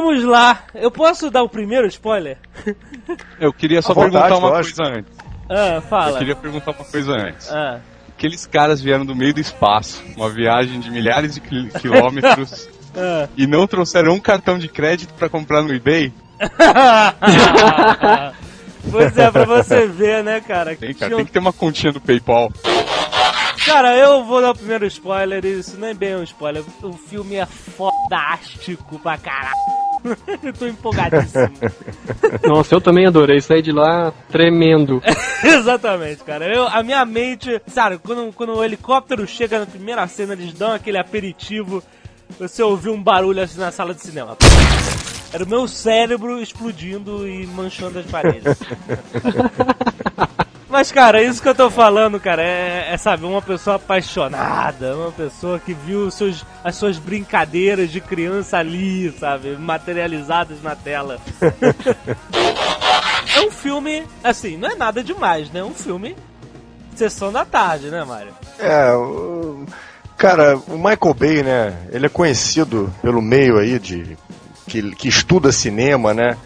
[0.00, 0.62] Vamos lá.
[0.74, 2.38] Eu posso dar o primeiro spoiler?
[3.40, 4.76] Eu queria só vontade, perguntar uma lógico.
[4.76, 5.12] coisa antes.
[5.50, 6.18] Ah, Eu fala.
[6.18, 7.50] queria perguntar uma coisa antes.
[7.50, 7.80] Ah.
[8.16, 13.28] Aqueles caras vieram do meio do espaço, uma viagem de milhares de quil- quilômetros, Ah.
[13.36, 16.12] e não trouxeram um cartão de crédito pra comprar no eBay?
[18.90, 20.74] pois é, pra você ver, né, cara?
[20.76, 22.50] Tem, cara, Tinha tem que ter uma continha do PayPal.
[23.64, 26.62] Cara, eu vou dar o primeiro spoiler, isso não é bem um spoiler.
[26.82, 29.56] O filme é fodástico pra caralho.
[30.42, 31.50] eu tô empolgadíssimo.
[32.46, 33.40] Nossa, eu também adorei.
[33.40, 35.02] Saí de lá tremendo.
[35.42, 36.46] Exatamente, cara.
[36.46, 40.72] Eu, a minha mente, sabe, quando, quando o helicóptero chega na primeira cena, eles dão
[40.72, 41.82] aquele aperitivo,
[42.38, 44.36] você ouviu um barulho assim na sala de cinema.
[45.32, 48.58] Era o meu cérebro explodindo e manchando as paredes.
[50.68, 55.10] Mas, cara, isso que eu tô falando, cara, é, é, sabe, uma pessoa apaixonada, uma
[55.10, 61.18] pessoa que viu seus, as suas brincadeiras de criança ali, sabe, materializadas na tela.
[63.34, 65.60] é um filme, assim, não é nada demais, né?
[65.60, 66.14] É um filme
[66.94, 68.32] sessão da tarde, né, Mário?
[68.58, 69.64] É, o-
[70.18, 71.76] cara, o Michael Bay, né?
[71.90, 74.18] Ele é conhecido pelo meio aí de
[74.66, 76.36] que, que estuda cinema, né?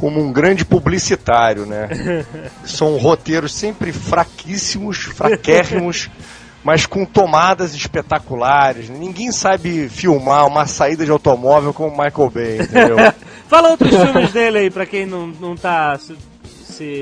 [0.00, 1.88] Como um grande publicitário, né?
[2.64, 6.10] São roteiros sempre fraquíssimos, fraquérrimos,
[6.64, 8.88] mas com tomadas espetaculares.
[8.88, 12.96] Ninguém sabe filmar uma saída de automóvel como o Michael Bay, entendeu?
[13.46, 15.98] Fala outros filmes dele aí, pra quem não, não tá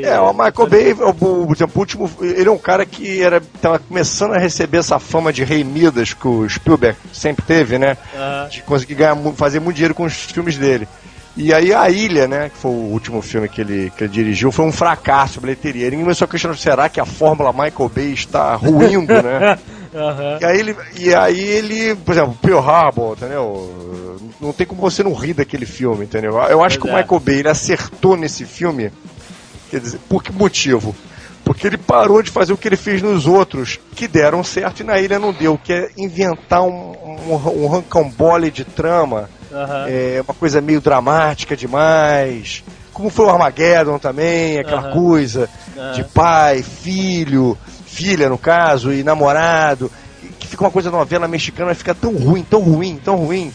[0.03, 3.79] É, o Michael Bay, por exemplo, o último, ele é um cara que era, tava
[3.79, 7.97] começando a receber essa fama de rei Midas que o Spielberg sempre teve, né?
[8.51, 10.89] De conseguir ganhar, fazer muito dinheiro com os filmes dele.
[11.41, 14.51] E aí a Ilha, né, que foi o último filme que ele, que ele dirigiu,
[14.51, 15.87] foi um fracasso bilheteria.
[15.87, 19.57] Ele começou a questionar, será que a fórmula Michael Bay está ruindo, né?
[19.95, 20.39] aham.
[20.41, 24.19] E aí ele, e aí ele por exemplo, Pearl Harbor, entendeu?
[24.41, 26.33] Não tem como você não rir daquele filme, entendeu?
[26.33, 27.03] Eu acho Pois que o é.
[27.03, 28.91] Michael Bay ele acertou nesse filme.
[29.71, 30.93] Quer dizer, por que motivo?
[31.45, 34.85] Porque ele parou de fazer o que ele fez nos outros, que deram certo e
[34.85, 36.97] na ilha não deu, que é inventar um,
[37.29, 39.87] um, um rancambole de trama, aham.
[39.89, 42.63] é, uma coisa meio dramática demais.
[42.93, 44.93] Como foi o Armageddon também, aquela Aham.
[44.93, 45.93] coisa Aham.
[45.93, 49.91] de pai, filho, filha no caso, e namorado,
[50.39, 53.53] que fica uma coisa novela mexicana, fica tão ruim, tão ruim, tão ruim,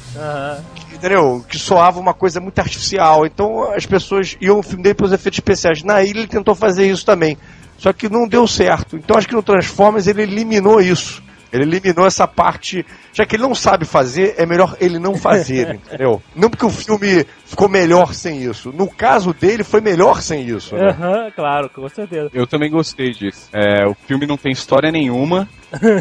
[0.76, 1.44] que, entendeu?
[1.48, 3.26] Que soava uma coisa muito artificial.
[3.26, 5.84] Então as pessoas iam o filme dele pelos efeitos especiais.
[5.84, 7.38] Na ilha ele tentou fazer isso também.
[7.78, 8.96] Só que não deu certo.
[8.96, 11.22] Então acho que no Transformers ele eliminou isso.
[11.54, 12.84] Ele eliminou essa parte.
[13.14, 16.22] Já que ele não sabe fazer, é melhor ele não fazer, entendeu?
[16.36, 18.74] Não porque o filme ficou melhor sem isso.
[18.74, 20.76] No caso dele, foi melhor sem isso.
[20.76, 20.90] Né?
[20.90, 22.32] Aham, claro, com certeza.
[22.34, 23.50] Eu também gostei disso.
[23.54, 25.48] É, o filme não tem história nenhuma,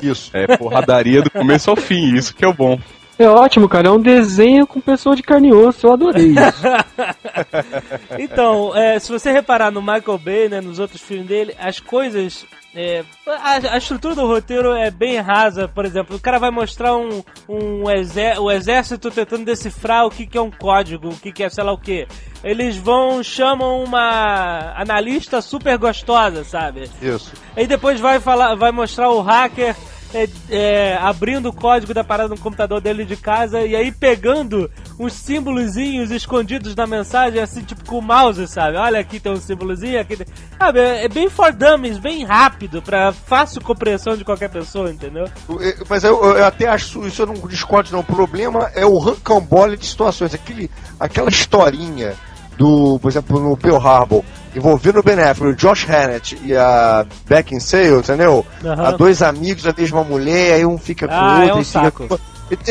[0.03, 0.31] Isso.
[0.33, 2.79] é porradaria do começo ao fim, isso que é o bom.
[3.23, 3.89] É ótimo, cara.
[3.89, 5.87] É um desenho com pessoa de carne e osso.
[5.87, 6.63] Eu adorei isso.
[8.19, 12.45] Então, é, se você reparar no Michael Bay, né, nos outros filmes dele, as coisas.
[12.75, 16.97] é, a, a estrutura do roteiro é bem rasa, por exemplo, o cara vai mostrar
[16.97, 21.33] um, um exé o exército tentando decifrar o que, que é um código, o que,
[21.33, 22.07] que é sei lá o que.
[22.43, 26.91] Eles vão, chamam uma analista super gostosa, sabe?
[27.01, 27.33] Isso.
[27.57, 29.77] Aí depois vai falar, vai mostrar o hacker
[30.15, 34.71] é, é, abrindo o código da parada no computador dele de casa e aí pegando
[34.99, 38.77] uns símbolozinhos escondidos na mensagem, assim, tipo com o mouse, sabe?
[38.77, 40.27] Olha, aqui tem um símbolozinho, aqui tem...
[40.59, 45.27] Sabe, é, é bem for dummies, bem rápido, pra fácil compreensão de qualquer pessoa, entendeu?
[45.49, 48.99] Eu- Mas eu, eu até acho, isso eu não discordo não, o problema é o
[48.99, 52.15] rancambole de situações, aquele, aquela historinha
[52.57, 54.23] do, por exemplo, no Pearl Harbor,
[54.55, 58.45] envolvendo o Ben Affleck, o Josh Hannett e a Beckinsale, entendeu?
[58.65, 58.85] Aham.
[58.87, 61.61] Há dois amigos da mesma mulher, aí um fica com Ah, o é outro um
[61.61, 62.09] e fica saco.
[62.09, 62.15] com...
[62.15, 62.19] E-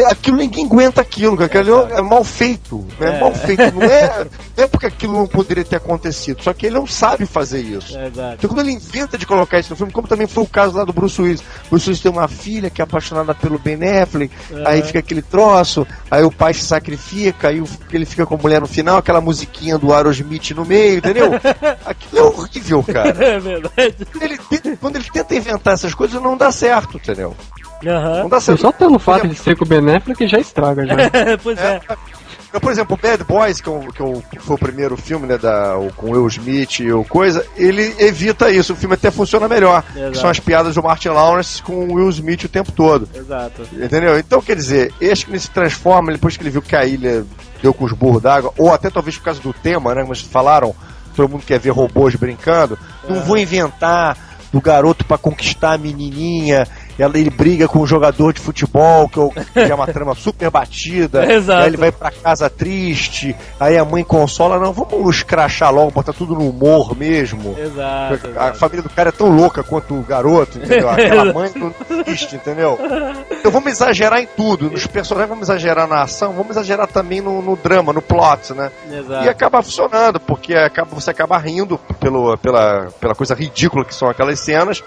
[0.09, 1.45] Aquilo ninguém aguenta aquilo, cara.
[1.47, 3.17] aquilo é, mal feito, né?
[3.17, 3.19] É.
[3.19, 3.61] mal feito.
[3.73, 7.25] Não é, não é porque aquilo não poderia ter acontecido, só que ele não sabe
[7.25, 7.97] fazer isso.
[7.97, 8.07] É.
[8.07, 10.83] Então, quando ele inventa de colocar isso no filme, como também foi o caso lá
[10.83, 11.41] do Bruce Willis.
[11.69, 14.67] Bruce Willis tem uma filha que é apaixonada pelo Ben Affleck, Uhum.
[14.67, 18.61] aí fica aquele troço, aí o pai se sacrifica, aí ele fica com a mulher
[18.61, 21.31] no final, aquela musiquinha do Aerosmith no meio, entendeu?
[21.85, 23.09] Aquilo é horrível, cara.
[23.25, 23.95] É verdade.
[24.21, 24.37] Ele
[24.79, 27.35] quando ele tenta inventar essas coisas, não dá certo, entendeu?
[27.85, 28.23] Aham.
[28.23, 28.61] Não dá certo.
[28.61, 30.95] Só pelo fato de ser com o Ben Affleck já estraga já.
[31.43, 31.79] pois é.
[32.49, 34.59] Então, por exemplo, o Bad Boys, que, é o- que é o- que foi o
[34.59, 38.73] primeiro filme, né, da, o- com Will Smith e o coisa, ele evita isso.
[38.73, 39.81] O filme até funciona melhor.
[40.13, 43.07] São as piadas do Martin Lawrence com o Will Smith o tempo todo.
[43.15, 43.61] Exato.
[43.71, 44.19] Entendeu?
[44.19, 47.23] Então, quer dizer, acho que ele se transforma, depois que ele viu que a ilha
[47.63, 50.01] deu com os burros d'água, ou até talvez por causa do tema, né?
[50.01, 50.75] Como vocês falaram,
[51.15, 52.77] todo mundo quer ver robôs brincando.
[53.07, 54.17] Não vou inventar
[54.51, 56.67] do garoto pra conquistar a menininha.
[57.01, 59.19] Ela, ele briga com um jogador de futebol, que,
[59.59, 61.25] é é uma trama super batida.
[61.31, 61.61] Exato.
[61.61, 63.35] Aí ele vai pra casa triste.
[63.59, 67.55] Aí a mãe consola, não, vamos escrachar logo, botar tudo no humor mesmo.
[67.57, 68.27] Exato.
[68.27, 68.57] A exato.
[68.59, 70.89] família do cara é tão louca quanto o garoto, entendeu?
[70.89, 71.73] Aquela mãe não
[72.05, 72.77] existe, entendeu?
[73.31, 74.69] Então vamos exagerar em tudo.
[74.69, 78.71] Nos personagens vamos exagerar na ação, vamos exagerar também no, no drama, no plot, né?
[78.91, 79.25] Exato.
[79.25, 84.09] E acaba funcionando, porque acaba, você acaba rindo pelo, pela, pela coisa ridícula que são
[84.09, 84.83] aquelas cenas.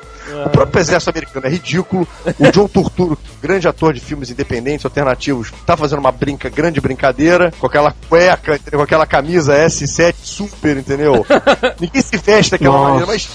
[0.47, 2.04] O próprio exército americano é ridículo.
[2.39, 7.53] O John Turturro, grande ator de filmes independentes, alternativos, tá fazendo uma brinca, grande brincadeira,
[7.59, 11.25] com aquela cueca, com aquela camisa S7 super, entendeu?
[11.81, 13.29] Ninguém se veste daquela maneira, mas,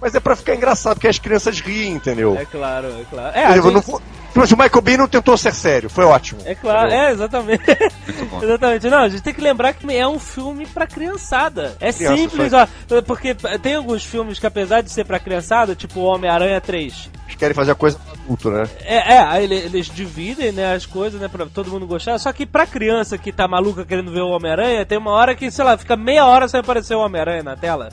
[0.00, 2.36] mas é pra ficar engraçado, porque as crianças riem, entendeu?
[2.38, 3.36] É claro, é claro.
[3.36, 3.58] É?
[3.58, 4.02] Eu não gente- vou-
[4.36, 6.40] Mas o Michael Bay não tentou ser sério, foi ótimo.
[6.44, 7.62] É claro, é, exatamente.
[8.42, 8.88] exatamente.
[8.88, 11.74] Não, a gente tem que lembrar que é um filme pra criançada.
[11.80, 12.66] É Criança, simples, ó.
[13.06, 17.54] Porque tem alguns filmes que, apesar de ser pra criançada, tipo Homem-Aranha 3, Eles querem
[17.54, 18.64] fazer a coisa pra adulto, né?
[18.84, 22.18] É, é, aí ele- eles dividem, né, as coisas, né, pra todo mundo gostar.
[22.18, 25.50] Só que pra criança que tá maluca querendo ver o Homem-Aranha, tem uma hora que,
[25.50, 27.88] sei lá, fica meia hora sem aparecer o Homem-Aranha na tela.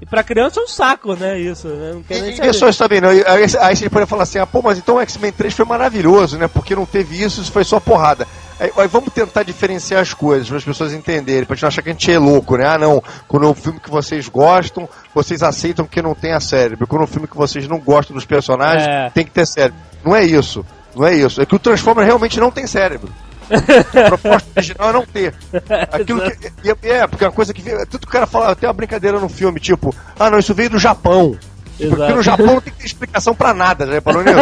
[0.00, 1.92] E pra criança é um saco, né, isso, né?
[1.94, 2.48] Não quer nem saber.
[2.48, 3.12] pessoas também não.
[3.12, 5.64] E Aí, aí você pode falar assim, ah, pô, mas então o X-Men 3 foi
[5.64, 6.46] maravilhoso, né?
[6.46, 8.26] Porque não teve isso, isso foi só porrada.
[8.60, 11.82] Aí, aí vamos tentar diferenciar as coisas, para as pessoas entenderem, pra gente não achar
[11.82, 12.66] que a gente é louco, né?
[12.66, 16.86] Ah, não, quando é um filme que vocês gostam, vocês aceitam que não tenha cérebro.
[16.86, 19.10] Quando é um filme que vocês não gostam dos personagens, É.
[19.10, 19.78] tem que ter cérebro.
[20.04, 20.64] Não é isso.
[20.94, 21.40] Não é isso.
[21.42, 23.12] É que o Transformer realmente não tem cérebro.
[23.50, 25.34] A proposta original é não ter.
[25.92, 27.62] Aquilo que, é, é, porque é uma coisa que.
[27.86, 30.70] Tudo que o cara fala, tem uma brincadeira no filme, tipo, ah não, isso veio
[30.70, 31.36] do Japão.
[31.76, 32.16] Tipo, Porque Exato.
[32.16, 34.36] no Japão não tem que ter explicação pra nada, já reparou nisso?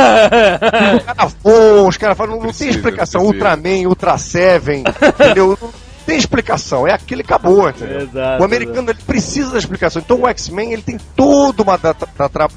[0.97, 3.21] Os caras voam, os caras falam, não, não tem explicação.
[3.21, 3.45] precisa.
[3.45, 4.85] Ultraman, Ultra Seven,
[5.21, 5.59] entendeu?
[6.07, 7.69] Tem explicação, é aquilo e acabou?
[7.69, 10.01] Exato, o americano ele precisa da explicação.
[10.01, 11.95] Então o X-Men ele tem toda uma da-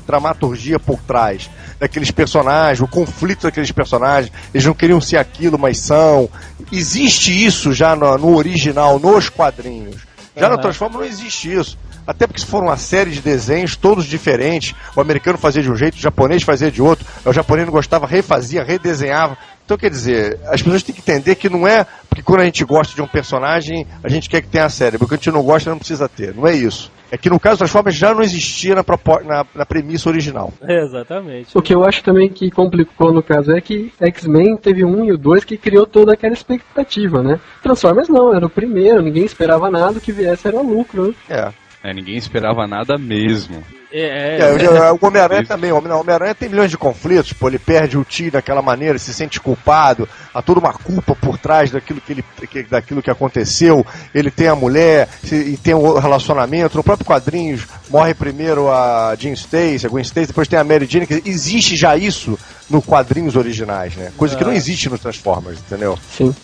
[0.05, 4.31] dramaturgia por trás daqueles personagens, o conflito daqueles personagens.
[4.53, 6.29] Eles não queriam ser aquilo, mas são.
[6.71, 9.95] Existe isso já no, no original, nos quadrinhos.
[10.37, 10.61] Já no Aham.
[10.61, 11.77] Transformers não existe isso.
[12.09, 15.75] Até porque se for uma série de desenhos, todos diferentes, o americano fazia de um
[15.75, 19.37] jeito, o japonês fazia de outro, o japonês não gostava, refazia, redesenhava.
[19.63, 22.65] Então, quer dizer, as pessoas têm que entender que não é porque quando a gente
[22.65, 25.05] gosta de um personagem, a gente quer que tenha cérebro.
[25.05, 26.33] O que a gente não gosta, não precisa ter.
[26.33, 26.91] Não é isso.
[27.11, 28.83] É que no caso Transformers já não existia na,
[29.23, 30.51] na- na premissa original.
[30.67, 31.55] Exatamente.
[31.55, 35.11] O que eu acho também que complicou no caso é que X-Men teve um e
[35.11, 37.39] o dois que criou toda aquela expectativa, né?
[37.61, 41.13] Transformers não, era o primeiro, ninguém esperava nada, o que viesse era lucro, né?
[41.29, 41.68] É.
[41.83, 43.63] É, ninguém esperava nada mesmo.
[43.91, 44.51] É, É,
[44.91, 45.71] o- o Homem-Aranha também.
[45.71, 48.99] O Homem- o Homem-Aranha tem milhões de conflitos, pô, ele perde o tio daquela maneira,
[48.99, 53.09] se sente culpado, há toda uma culpa por trás daquilo que, ele, que- daquilo que
[53.09, 53.83] aconteceu.
[54.13, 56.77] Ele tem a mulher se- e tem o relacionamento.
[56.77, 60.85] No próprio quadrinhos, morre primeiro a Jean Stacy, a Gwen Stacy, depois tem a Mary
[60.85, 61.07] Jane.
[61.07, 62.37] Dizer, existe já isso
[62.69, 64.11] no quadrinhos originais, né?
[64.17, 65.97] Coisa que não existe nos Transformers, entendeu?
[66.15, 66.35] Sim.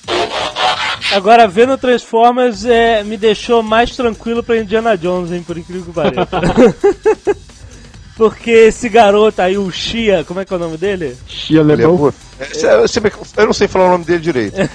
[1.11, 5.91] Agora, vendo Transformers é, me deixou mais tranquilo pra Indiana Jones, hein, por incrível que
[5.91, 7.45] pareça.
[8.16, 11.18] Porque esse garoto aí, o Shia, como é que é o nome dele?
[11.28, 11.86] Shia Ele é.
[12.38, 12.76] É,
[13.38, 14.55] eu, não sei falar o nome dele direito.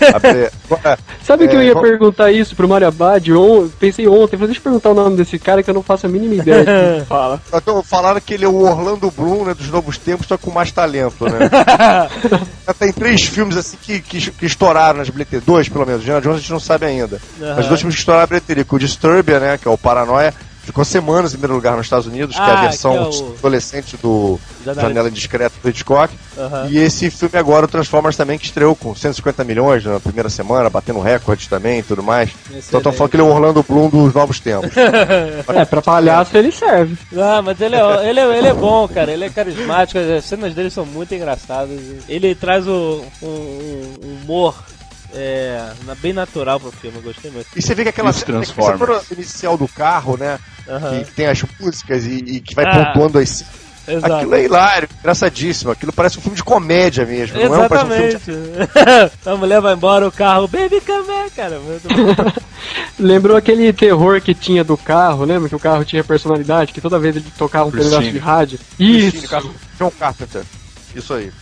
[1.22, 3.30] Sabe que é, eu ia perguntar isso pro Mario Abad?
[3.78, 6.09] Pensei ontem, falei, deixa eu perguntar o nome desse cara que eu não faço a
[6.09, 7.41] mínima ideia de fala.
[7.53, 10.72] Então, falaram que ele é o Orlando Bloom né, dos novos tempos, só com mais
[10.72, 11.51] talento, né?
[12.66, 16.01] Já tem três filmes assim que, que, que estouraram nas bilheterias, dois pelo menos.
[16.01, 17.20] Indiana Jones a gente não sabe ainda.
[17.41, 17.55] Aham.
[17.57, 20.32] Mas dois filmes que estouraram na bilheteria, o Disturbia, né, que é o Paranoia,
[20.70, 23.22] ficou semanas em primeiro lugar nos Estados Unidos, que é Ah, a versão que é
[23.22, 26.14] o- adolescente do Janela- Janela Indiscreta do Hitchcock.
[26.38, 26.66] Aham.
[26.70, 30.70] E esse filme agora, o Transformers também, que estreou com 150 milhões na primeira semana,
[30.70, 32.30] batendo recordes também e tudo mais.
[32.50, 34.70] Então estão falando que ele é o Orlando Bloom dos novos tempos.
[35.50, 36.96] É, pra palhaço ele serve.
[37.10, 39.10] Não, mas ele é, ele, é, ele é bom, cara.
[39.12, 39.98] Ele é carismático.
[39.98, 41.78] As cenas dele são muito engraçadas.
[42.08, 44.54] Ele traz o, um, um humor
[45.14, 46.98] é, na- bem natural pro filme.
[46.98, 47.46] Eu gostei muito.
[47.56, 50.38] E você vê que aquela cena cena inicial do carro, né?
[51.04, 52.86] Que tem as músicas e, e que vai Ah.
[52.92, 53.44] pontuando as.
[53.88, 54.14] Exato.
[54.14, 55.72] Aquilo é hilário, engraçadíssimo.
[55.72, 57.36] Aquilo parece um filme de comédia mesmo.
[57.36, 58.14] Não é um, um filme de...
[58.14, 59.12] Exatamente.
[59.26, 61.58] a mulher vai embora, o carro, baby come back, cara.
[61.58, 62.32] Muito bom.
[63.00, 66.98] Lembrou aquele terror que tinha do carro, lembra que o carro tinha personalidade, que toda
[67.00, 67.96] vez ele tocava um Christine.
[67.96, 68.58] pedaço de rádio?
[68.76, 69.28] Christine, Isso!
[69.28, 69.42] Car-
[69.78, 70.42] John Carpenter.
[70.94, 71.32] Isso aí.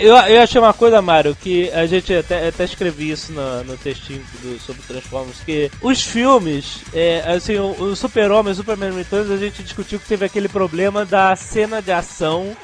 [0.00, 3.76] Eu, eu achei uma coisa, Mário, que a gente até, até escrevi isso no, no
[3.76, 8.92] textinho do, sobre Transformers, que os filmes, é, assim, o, o Super-Homem e o Superman
[8.92, 12.56] Returns, a gente discutiu que teve aquele problema da cena de ação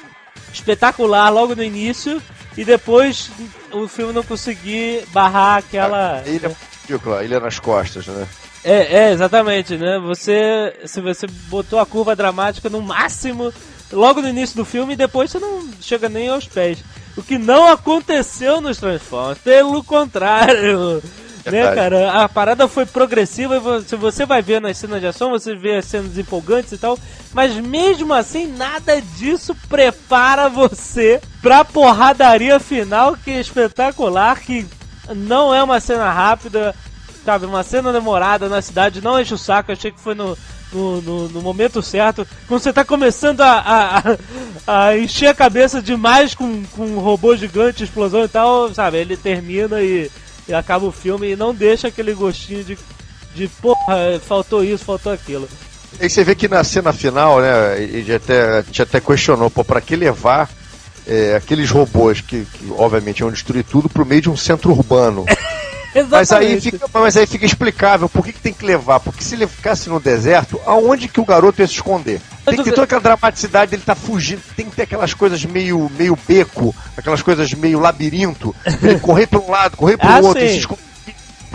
[0.53, 2.21] espetacular logo no início
[2.57, 3.31] e depois
[3.73, 6.23] o filme não conseguir barrar aquela...
[6.27, 6.57] Ilha é
[6.87, 8.27] ridícula, ilha nas costas, né?
[8.63, 9.99] É, é, exatamente, né?
[10.01, 13.53] Você, se você botou a curva dramática no máximo
[13.93, 16.79] logo no início do filme e depois você não chega nem aos pés.
[17.17, 21.03] O que não aconteceu nos Transformers, pelo contrário.
[21.45, 22.23] Né, cara?
[22.23, 25.77] A parada foi progressiva e se você vai ver nas cenas de ação, você vê
[25.77, 26.99] as cenas empolgantes e tal,
[27.33, 34.67] mas mesmo assim, nada disso prepara você pra porradaria final que é espetacular, que
[35.17, 36.75] não é uma cena rápida,
[37.31, 37.47] sabe?
[37.47, 40.37] Uma cena demorada na cidade, não enche o saco, achei que foi no,
[40.73, 42.27] no, no, no, momento certo.
[42.49, 44.19] Quando você tá começando a,
[44.67, 48.99] a, a, encher a cabeça demais com, com um robô gigante, explosão e tal, sabe?
[48.99, 50.11] Ele termina e,
[50.49, 52.77] e acaba o filme e não deixa aquele gostinho de,
[53.33, 55.49] de porra, faltou isso, faltou aquilo.
[56.01, 59.63] E você vê que na cena final, né, e até, a gente até questionou, pô,
[59.63, 60.51] pra que levar
[61.07, 65.25] é, aqueles robôs que, que, obviamente, iam destruir tudo pro meio de um centro urbano?
[66.11, 69.01] mas, aí fica, mas aí fica explicável por que, que tem que levar.
[69.01, 72.21] Porque se ele ficasse no deserto, aonde que o garoto ia se esconder?
[72.45, 75.91] Tem que ter toda aquela dramaticidade dele tá fugindo, tem que ter aquelas coisas meio,
[75.97, 80.29] meio beco, aquelas coisas meio labirinto, ele correr para um lado, correr para o ah,
[80.29, 80.81] outro, e.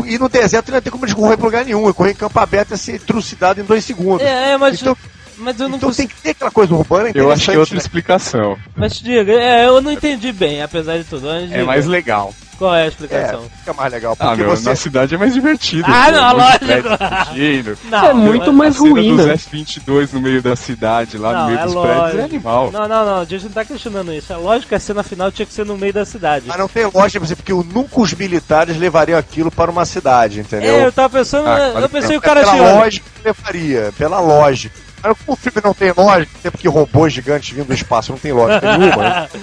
[0.05, 2.37] E no deserto não tem como ele correr para lugar nenhum, ele correr em campo
[2.39, 4.25] aberto e ser trucidado em dois segundos.
[4.25, 4.79] É, é mas.
[4.79, 4.95] Então,
[5.37, 7.75] mas eu não então tem que ter aquela coisa urbana Eu acho que é outra
[7.75, 7.81] né?
[7.81, 8.57] explicação.
[8.75, 11.29] Mas diga, é, eu não entendi bem, apesar de tudo.
[11.29, 12.33] É mais legal.
[12.57, 13.43] Qual é a explicação?
[13.43, 14.15] É, fica mais legal.
[14.19, 14.69] Ah, meu, você...
[14.69, 15.85] na cidade é mais divertido.
[15.87, 17.85] Ah, pô, não, lógico.
[17.89, 19.33] Não, é muito mais ruim, né?
[19.33, 21.95] S22 no meio da cidade, lá não, no meio é dos lógico.
[21.99, 22.71] prédios, é animal.
[22.71, 24.31] Não, não, não, a gente não tá questionando isso.
[24.31, 26.45] É lógico que a cena final tinha que ser no meio da cidade.
[26.47, 30.75] Mas não tem lógica, porque nunca os militares levariam aquilo para uma cidade, entendeu?
[30.75, 32.73] É, eu tava pensando, ah, eu pensei o cara Pela tinha...
[32.75, 34.75] lógica levaria, pela lógica.
[35.01, 38.19] Mas como o filme não tem lógica, até porque robôs gigantes vindo do espaço não
[38.19, 39.29] tem lógica nenhuma, né?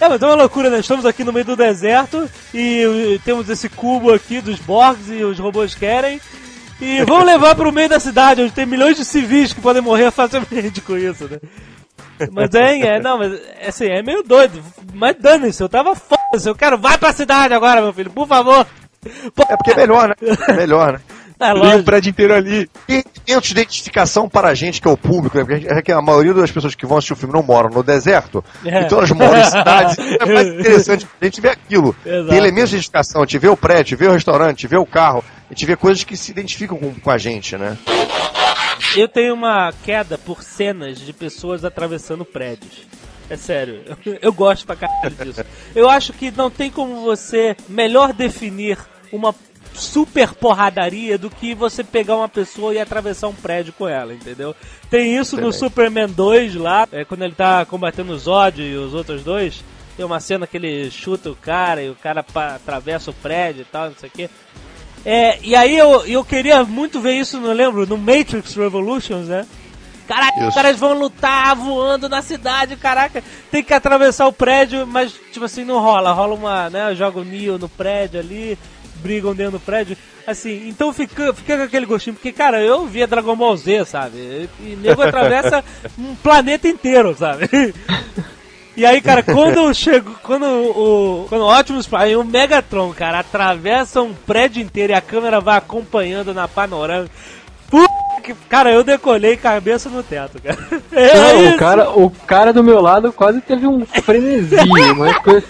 [0.00, 0.80] É, mas é uma loucura, né?
[0.80, 5.38] Estamos aqui no meio do deserto e temos esse cubo aqui dos Borgs e os
[5.38, 6.20] robôs querem.
[6.80, 9.82] E vamos levar para o meio da cidade, onde tem milhões de civis que podem
[9.82, 11.38] morrer facilmente com isso, né?
[12.32, 14.62] Mas é, é, não, mas assim, é meio doido.
[14.94, 18.66] Mas dane-se, eu tava foda Eu quero, vai pra cidade agora, meu filho, por favor.
[19.04, 20.14] É porque é melhor, né?
[20.48, 21.00] É melhor, né?
[21.50, 22.70] É, Tem um prédio inteiro ali.
[22.86, 25.44] E tem de identificação para a gente, que é o público, né?
[25.44, 27.82] Porque a, é a maioria das pessoas que vão assistir o filme não moram no
[27.82, 28.82] deserto, é.
[28.82, 29.96] então elas moram em cidades.
[29.98, 31.96] é mais interessante a gente ver aquilo.
[32.04, 32.28] Exato.
[32.28, 35.24] Tem elementos de identificação, a gente vê o prédio, vê o restaurante, vê o carro,
[35.48, 37.78] a gente vê coisas que se identificam com, com a gente, né?
[38.94, 42.86] Eu tenho uma queda por cenas de pessoas atravessando prédios.
[43.30, 43.80] É sério,
[44.20, 45.44] eu gosto pra caralho disso.
[45.74, 48.76] Eu acho que não tem como você melhor definir
[49.12, 49.34] uma
[49.80, 54.54] super porradaria do que você pegar uma pessoa e atravessar um prédio com ela, entendeu?
[54.88, 58.94] Tem isso no Superman 2 lá, é, quando ele tá combatendo o Zod e os
[58.94, 59.64] outros dois.
[59.96, 62.24] Tem uma cena que ele chuta o cara e o cara
[62.54, 64.30] atravessa o prédio e tal, não sei o quê.
[65.04, 69.46] É, e aí eu, eu queria muito ver isso, não lembro, no Matrix Revolutions, né?
[70.10, 73.22] Caralho, os caras vão lutar voando na cidade, caraca.
[73.48, 76.10] Tem que atravessar o prédio, mas tipo assim, não rola.
[76.12, 76.92] Rola uma, né?
[76.96, 78.58] Joga o Neo no prédio ali,
[79.00, 79.96] brigam dentro do prédio.
[80.26, 84.48] Assim, então fica, fica com aquele gostinho, porque, cara, eu via Dragon Ball Z, sabe?
[84.60, 85.64] E nego atravessa
[85.98, 87.48] um planeta inteiro, sabe?
[88.76, 93.18] E aí, cara, quando eu chego, quando o, quando o Optimus Prime, o Megatron, cara,
[93.18, 97.08] atravessa um prédio inteiro e a câmera vai acompanhando na panorama,
[97.70, 98.09] Puta
[98.48, 100.58] Cara, eu decolei cabeça no teto, cara.
[100.92, 104.56] É Não, o cara, o cara do meu lado quase teve um frenesi,
[104.96, 105.42] mas foi...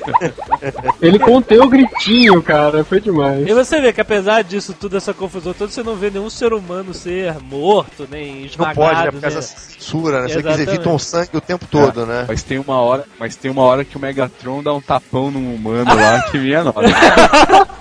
[1.01, 3.49] Ele conteu o gritinho, cara, foi demais.
[3.49, 6.53] E você vê que apesar disso tudo, essa confusão toda, você não vê nenhum ser
[6.53, 8.81] humano ser morto, nem esmagado.
[8.81, 9.11] Não pode, né?
[9.13, 10.29] Por causa da censura, né?
[10.29, 12.25] Você eles evitam sangue o tempo todo, é, né?
[12.29, 15.55] Mas tem uma hora, mas tem uma hora que o Megatron dá um tapão num
[15.55, 16.81] humano lá que minha nossa.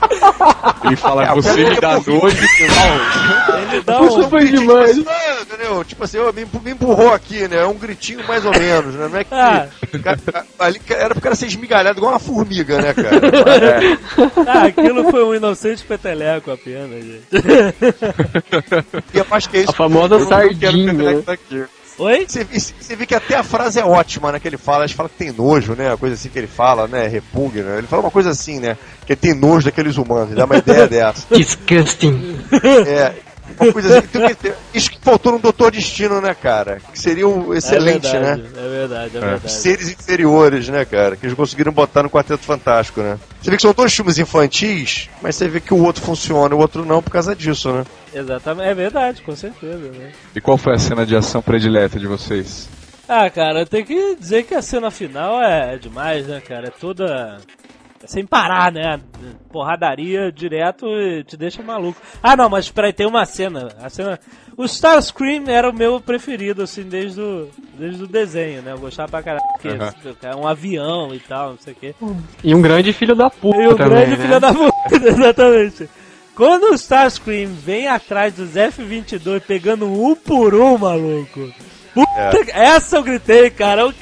[0.84, 2.28] Ele fala, é, você me dá nojo.
[2.28, 4.30] Ele dá um...
[4.30, 4.79] foi demais.
[5.42, 5.84] Entendeu?
[5.84, 6.18] Tipo assim,
[6.64, 7.58] me, empurrou aqui, né?
[7.58, 9.08] É um gritinho mais ou menos, né?
[9.08, 9.34] Não é que.
[9.34, 9.68] Ah.
[10.60, 13.20] Ali era pro cara ser esmigalhado igual uma formiga, né, cara?
[13.60, 13.98] É.
[14.48, 17.24] Ah, aquilo foi um inocente peteleco apenas, gente.
[19.14, 19.72] E eu acho que é isso.
[19.72, 20.94] A famosa sardinha.
[20.94, 21.24] Né?
[22.00, 22.26] Oi?
[22.26, 24.40] Você, você vê que até a frase é ótima, né?
[24.40, 25.92] Que ele fala, ele fala que tem nojo, né?
[25.92, 27.08] A coisa assim que ele fala, né?
[27.08, 27.78] Repugna.
[27.78, 28.78] Ele fala uma coisa assim, né?
[29.06, 31.28] Que ele tem nojo daqueles humanos, ele dá uma ideia dessa.
[31.36, 32.40] Disgusting.
[32.88, 33.14] É,
[33.60, 36.82] Uma coisa assim, tem que ter- isso que faltou no Doutor Destino, né, cara?
[36.92, 38.50] Que seria um excelente, é verdade, né?
[38.58, 39.22] É verdade, é É.
[39.22, 39.52] verdade.
[39.52, 41.16] Seres inferiores, né, cara?
[41.16, 43.18] Que eles conseguiram botar no Quarteto Fantástico, né?
[43.42, 46.58] Você vê que são dois filmes infantis, mas você vê que o outro funciona e
[46.58, 47.86] o outro não por causa disso, né?
[48.14, 50.12] Exatamente, é verdade, com certeza, né?
[50.36, 52.68] E qual foi a cena de ação predileta de vocês?
[53.08, 56.68] Ah, cara, tem que dizer que a cena final é demais, né, cara?
[56.68, 57.40] É toda.
[58.04, 59.00] É sem parar, né?
[59.52, 62.00] Porradaria direto e te deixa maluco.
[62.22, 63.70] Ah, não, mas peraí, tem uma cena.
[63.82, 64.20] A cena.
[64.56, 68.74] O Starscream era o meu preferido, assim, desde o, desde o desenho, né?
[68.74, 69.44] Eu gostava pra caralho.
[69.54, 69.94] Porque Aham.
[70.24, 71.96] é um avião e tal, não sei o quê.
[72.44, 74.18] E um grande filho da puta E o também, grande né?
[74.26, 74.74] filho da puta,
[75.08, 75.90] exatamente.
[76.36, 81.52] Quando o Starscream vem atrás dos F-22 pegando um por um, maluco.
[81.94, 83.86] Puta, que- Essa eu gritei, cara.
[83.88, 83.94] O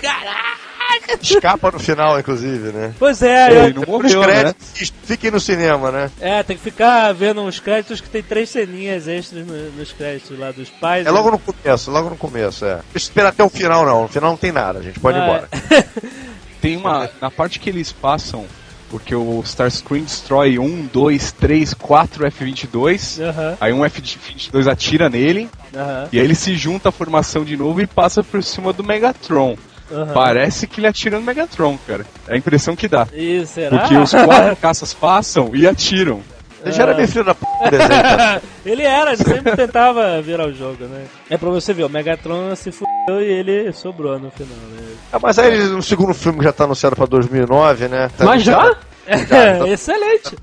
[1.00, 1.20] caraca!
[1.24, 2.94] Escapa no final, inclusive, né?
[3.00, 4.28] Pois é, Ele eu- não Os morreu, né?
[4.28, 6.12] créditos, fiquem no cinema, né?
[6.20, 10.38] é, tem que ficar vendo uns créditos que tem três ceninhas extras no- nos créditos
[10.38, 11.06] lá dos pais.
[11.06, 12.76] É logo no começo, logo no começo, é.
[12.76, 14.04] Não esperar até o final, não.
[14.04, 15.50] No final não tem nada, a gente pode ir Ah, embora.
[16.62, 17.10] Tem uma.
[17.22, 18.46] Na parte que eles passam,
[18.90, 23.22] porque o Starscream destrói um, dois, três, quatro F-22.
[23.22, 27.56] Aham, Aí um F-22 atira nele, aham, e aí ele se junta à formação de
[27.56, 29.56] novo e passa por cima do Megatron.
[29.92, 30.14] Aham.
[30.14, 32.06] Parece que ele atira no Megatron, cara.
[32.28, 33.08] É a impressão que dá.
[33.14, 33.78] E será?
[33.80, 36.22] Porque os quatro caças passam e atiram.
[36.64, 37.46] Ele já era meio filho da p
[38.66, 41.06] ele era, ele sempre tentava virar o jogo, né?
[41.30, 44.96] É pra você ver, o Megatron se fudeu e ele sobrou no final, né?
[45.14, 48.10] Ah, mas aí no segundo filme que já tá anunciado pra 2009, né?
[48.18, 48.58] Tá Mas já?
[49.08, 50.36] anunciado- É, excelente.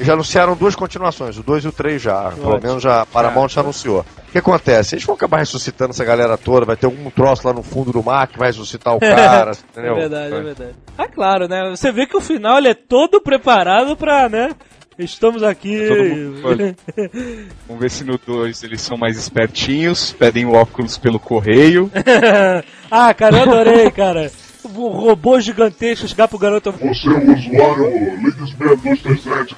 [0.00, 2.30] Já anunciaram duas continuações, o 2 e o 3 já.
[2.30, 2.68] Pelo Ótimo.
[2.68, 4.00] menos já, a Paramount já anunciou.
[4.00, 4.94] O que acontece?
[4.94, 8.02] Eles vão acabar ressuscitando essa galera toda, vai ter algum troço lá no fundo do
[8.02, 9.96] mar que vai ressuscitar o cara, entendeu?
[9.96, 10.74] É verdade, é verdade.
[10.96, 11.70] Ah, claro, né?
[11.70, 14.50] Você vê que o final ele é todo preparado pra, né?
[14.98, 15.86] Estamos aqui.
[15.88, 16.76] Todo mundo olha.
[17.66, 21.90] Vamos ver se no 2 eles são mais espertinhos, pedem o óculos pelo correio.
[22.90, 24.30] ah, cara, eu adorei, cara.
[24.64, 26.72] O robô gigantesco chegar pro garoto.
[26.72, 29.56] Você é o usuário Ladies 6237.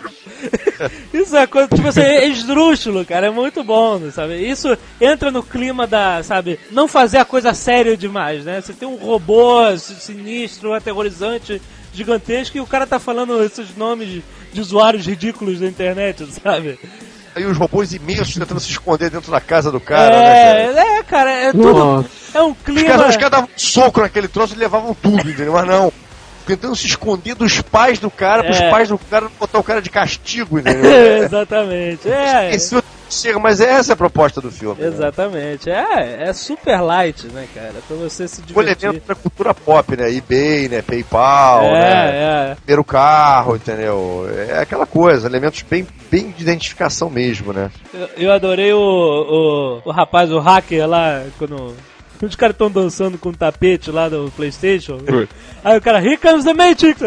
[1.12, 4.36] Isso é coisa, tipo assim, é esdrúxulo, cara, é muito bom, sabe?
[4.36, 8.60] Isso entra no clima da, sabe, não fazer a coisa séria demais, né?
[8.60, 11.60] Você tem um robô sinistro, aterrorizante,
[11.92, 14.22] gigantesco, e o cara tá falando esses nomes
[14.52, 16.78] de usuários ridículos da internet, sabe?
[17.34, 20.80] Aí os robôs imensos tentando se esconder dentro da casa do cara, né, é, cara?
[20.98, 21.72] é, cara, é tudo.
[21.72, 22.08] Nossa.
[22.34, 22.88] É um Os clima.
[22.88, 25.52] caras, os caras davam um soco naquele troço e levavam tudo, entendeu?
[25.52, 25.92] Mas não.
[26.46, 28.70] Tentando se esconder dos pais do cara, pros É.
[28.70, 31.22] pais do cara não botar o cara de castigo, entendeu?
[31.24, 32.08] Exatamente.
[32.10, 34.80] É, Esse outro chega, mas essa é a proposta do filme.
[34.80, 34.88] né?
[34.88, 35.70] exatamente.
[35.70, 37.74] É, é super light, né, cara?
[37.86, 38.84] Pra você se divertir.
[38.84, 40.10] elemento da cultura pop, né?
[40.10, 40.80] eBay, né?
[40.82, 42.10] PayPal, né?
[42.10, 42.54] É, é.
[42.56, 44.26] Primeiro carro, entendeu?
[44.48, 47.70] É aquela coisa, elementos bem, bem de identificação mesmo, né?
[47.92, 51.74] Eu, eu adorei o, o, o rapaz, o hacker lá, quando.
[52.22, 54.98] Os caras estão dançando com o tapete lá do Playstation.
[55.64, 57.00] Aí o cara, here comes the Matrix!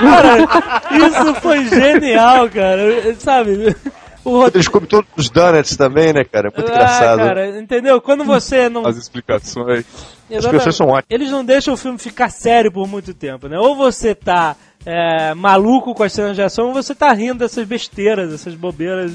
[0.00, 0.38] Cara,
[1.06, 3.14] isso foi genial, cara.
[3.18, 3.74] Sabe?
[4.24, 4.56] O roteiro.
[4.58, 6.52] Eles comem todos os donuts também, né, cara?
[6.54, 7.18] Muito Ah, engraçado.
[7.18, 8.00] cara, entendeu?
[8.00, 8.86] Quando você não.
[8.86, 9.84] As explicações.
[10.32, 11.06] As pessoas são ótimas.
[11.10, 13.58] Eles não deixam o filme ficar sério por muito tempo, né?
[13.58, 14.54] Ou você tá
[14.86, 19.12] é, maluco com as cenas de ação, ou você tá rindo dessas besteiras, dessas bobeiras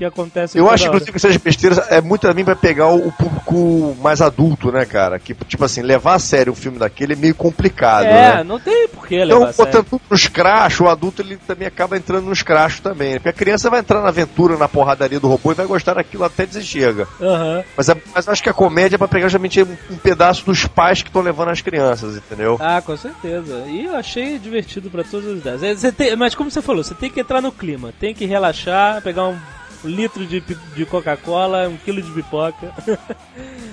[0.00, 0.88] que acontecem Eu acho, hora.
[0.96, 5.18] inclusive, que essas besteiras é muito também pra pegar o, público mais adulto, né, cara?
[5.18, 8.44] Que, tipo assim, levar a sério um filme daquele é meio complicado, É, né?
[8.44, 9.72] não tem por que Então, levar a sério.
[9.72, 13.10] botando tudo nos crachos, o adulto ele também acaba entrando nos crachos também.
[13.12, 13.18] né?
[13.18, 16.24] Porque a criança vai entrar na aventura, na porradaria do robô e vai gostar daquilo
[16.24, 17.06] até chega.
[17.20, 17.62] Aham.
[17.76, 20.44] Mas, a- mas eu acho que a comédia é pra pegar justamente um, um pedaço
[20.46, 22.56] dos pais que estão levando as crianças, entendeu?
[22.58, 23.64] Ah, com certeza.
[23.66, 25.84] E eu achei divertido pra todas as idades.
[25.84, 29.02] É, tem- mas como você falou, você tem que entrar no clima, tem que relaxar,
[29.02, 29.36] pegar um
[29.84, 32.72] litro de, de Coca-Cola, um quilo de pipoca.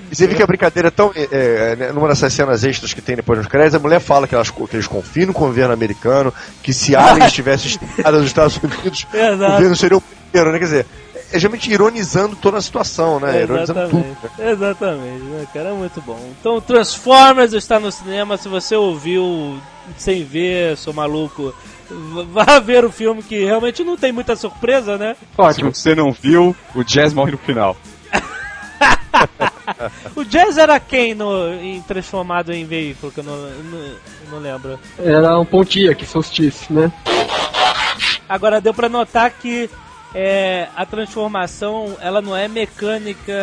[0.09, 1.11] E você vê que a brincadeira é tão.
[1.15, 4.27] É, é, né, numa dessas cenas extras que tem depois nos créditos, a mulher fala
[4.27, 6.33] que, elas, que eles confiam no governo americano,
[6.63, 10.59] que se aliens tivessem estado nos Estados Unidos, o governo seria o primeiro, né?
[10.59, 10.85] Quer dizer,
[11.31, 13.41] é geralmente ironizando toda a situação, né?
[13.43, 14.05] Ironizando tudo.
[14.05, 14.51] Exatamente.
[14.51, 15.69] Exatamente, né, cara?
[15.69, 16.19] É muito bom.
[16.39, 18.37] Então, Transformers está no cinema.
[18.37, 19.59] Se você ouviu
[19.97, 21.53] sem ver, sou maluco,
[22.31, 25.15] vá ver o filme que realmente não tem muita surpresa, né?
[25.53, 27.75] Se você não viu, o Jazz morre no final.
[30.15, 33.11] O Jazz era quem no, em transformado em veículo?
[33.11, 33.95] Que eu não, não,
[34.31, 34.79] não lembro.
[34.97, 36.91] Era um Pontiac, solstício, né?
[38.29, 39.69] Agora deu pra notar que
[40.15, 43.33] é, a transformação ela não é mecânica,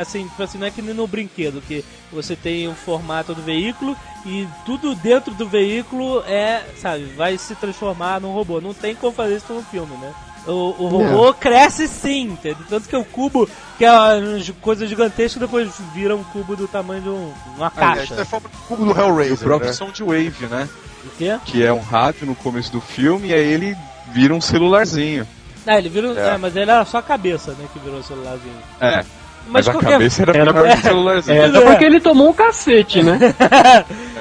[0.00, 3.42] assim, tipo assim, não é que nem no brinquedo, que você tem o formato do
[3.42, 8.60] veículo e tudo dentro do veículo é, sabe, vai se transformar num robô.
[8.60, 10.12] Não tem como fazer isso no filme, né?
[10.46, 12.64] O, o robô cresce sim, entendeu?
[12.68, 17.02] Tanto que o cubo, que é uma coisa gigantesca, depois vira um cubo do tamanho
[17.02, 18.12] de um- uma Aliás, caixa.
[18.14, 19.32] isso é forma do cubo do Hellraiser.
[19.32, 19.74] E o próprio né?
[19.74, 20.68] Soundwave, né?
[21.04, 21.36] O quê?
[21.44, 23.76] Que é um rádio no começo do filme e aí ele
[24.12, 25.26] vira um celularzinho.
[25.66, 26.16] Ah, ele virou.
[26.16, 26.34] É.
[26.34, 26.36] É.
[26.38, 27.66] mas ele era só a cabeça, né?
[27.72, 28.54] Que virou o celularzinho.
[28.80, 29.04] É.
[29.48, 31.42] Mas, Mas a cabeça era, Era menor que o celularzinho.
[31.42, 33.18] É, só porque ele tomou um cacete, né?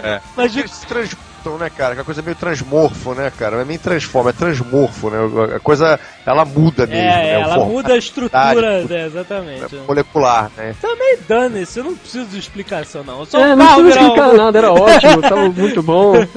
[0.04, 0.22] É.
[0.38, 1.94] Mas de- Eles se transmutam, né, cara?
[1.96, 3.56] Que é uma coisa meio transmorfo, né, cara?
[3.56, 5.18] Não é nem transforma, é transmorfo, né?
[5.56, 7.32] A coisa, ela muda mesmo, É, né?
[7.42, 9.76] Ela formato muda a estrutura, né, exatamente.
[9.88, 10.76] molecular, né?
[10.80, 13.20] Também dane-se, eu não preciso de explicação, não.
[13.22, 16.14] Eu sou É, não virar explicar um- nada, era ótimo, tava muito bom.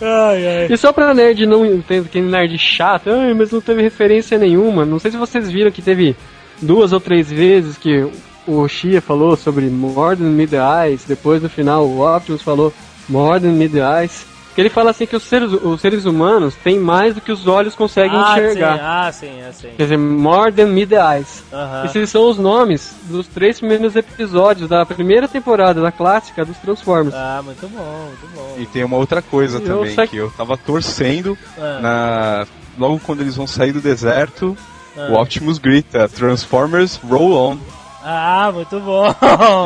[0.00, 0.66] Ai, ai.
[0.70, 4.84] E só pra nerd não entender que nerd chato, "Ai, mas não teve referência nenhuma.
[4.84, 6.14] Não sei se vocês viram que teve
[6.62, 8.06] duas ou três vezes que
[8.46, 12.72] o Shia falou sobre More Than Mid Eyes, depois no final o Optimus falou
[13.08, 14.24] More Than Mid Eyes.
[14.54, 17.46] Que ele fala assim que os seres, os seres humanos têm mais do que os
[17.46, 18.74] olhos conseguem ah, enxergar.
[18.74, 19.68] Sim, ah, sim, é sim.
[19.76, 21.44] Quer dizer, More Than Mid Eyes.
[21.52, 21.84] Aham.
[21.84, 27.14] Esses são os nomes dos três primeiros episódios da primeira temporada da clássica dos Transformers.
[27.14, 28.54] Ah, muito bom, muito bom.
[28.58, 31.78] E tem uma outra coisa Eu também, sei- que eu tava torcendo Ah.
[31.80, 32.46] na.
[32.76, 34.56] Logo quando eles vão sair do deserto,
[34.96, 35.08] Ah.
[35.10, 37.58] o Optimus grita Transformers Roll On.
[38.02, 39.14] Ah, muito bom.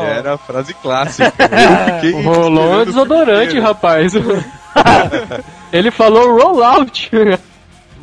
[0.05, 1.33] Era a frase clássica.
[2.15, 4.13] O Rolon é esperando desodorante, rapaz.
[5.73, 7.11] Ele falou rollout.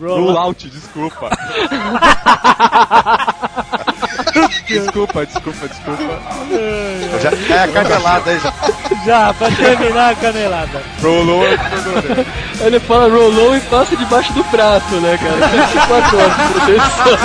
[0.02, 1.30] Roll out, desculpa.
[4.68, 6.04] desculpa, desculpa, desculpa.
[7.22, 8.54] Já é a canelada aí, já.
[9.06, 10.82] Já, pra terminar a canelada.
[11.02, 12.26] Roll desodorante.
[12.62, 15.48] Ele fala rolou e passa debaixo do prato, né, cara?
[15.48, 17.18] 24 horas de proteção.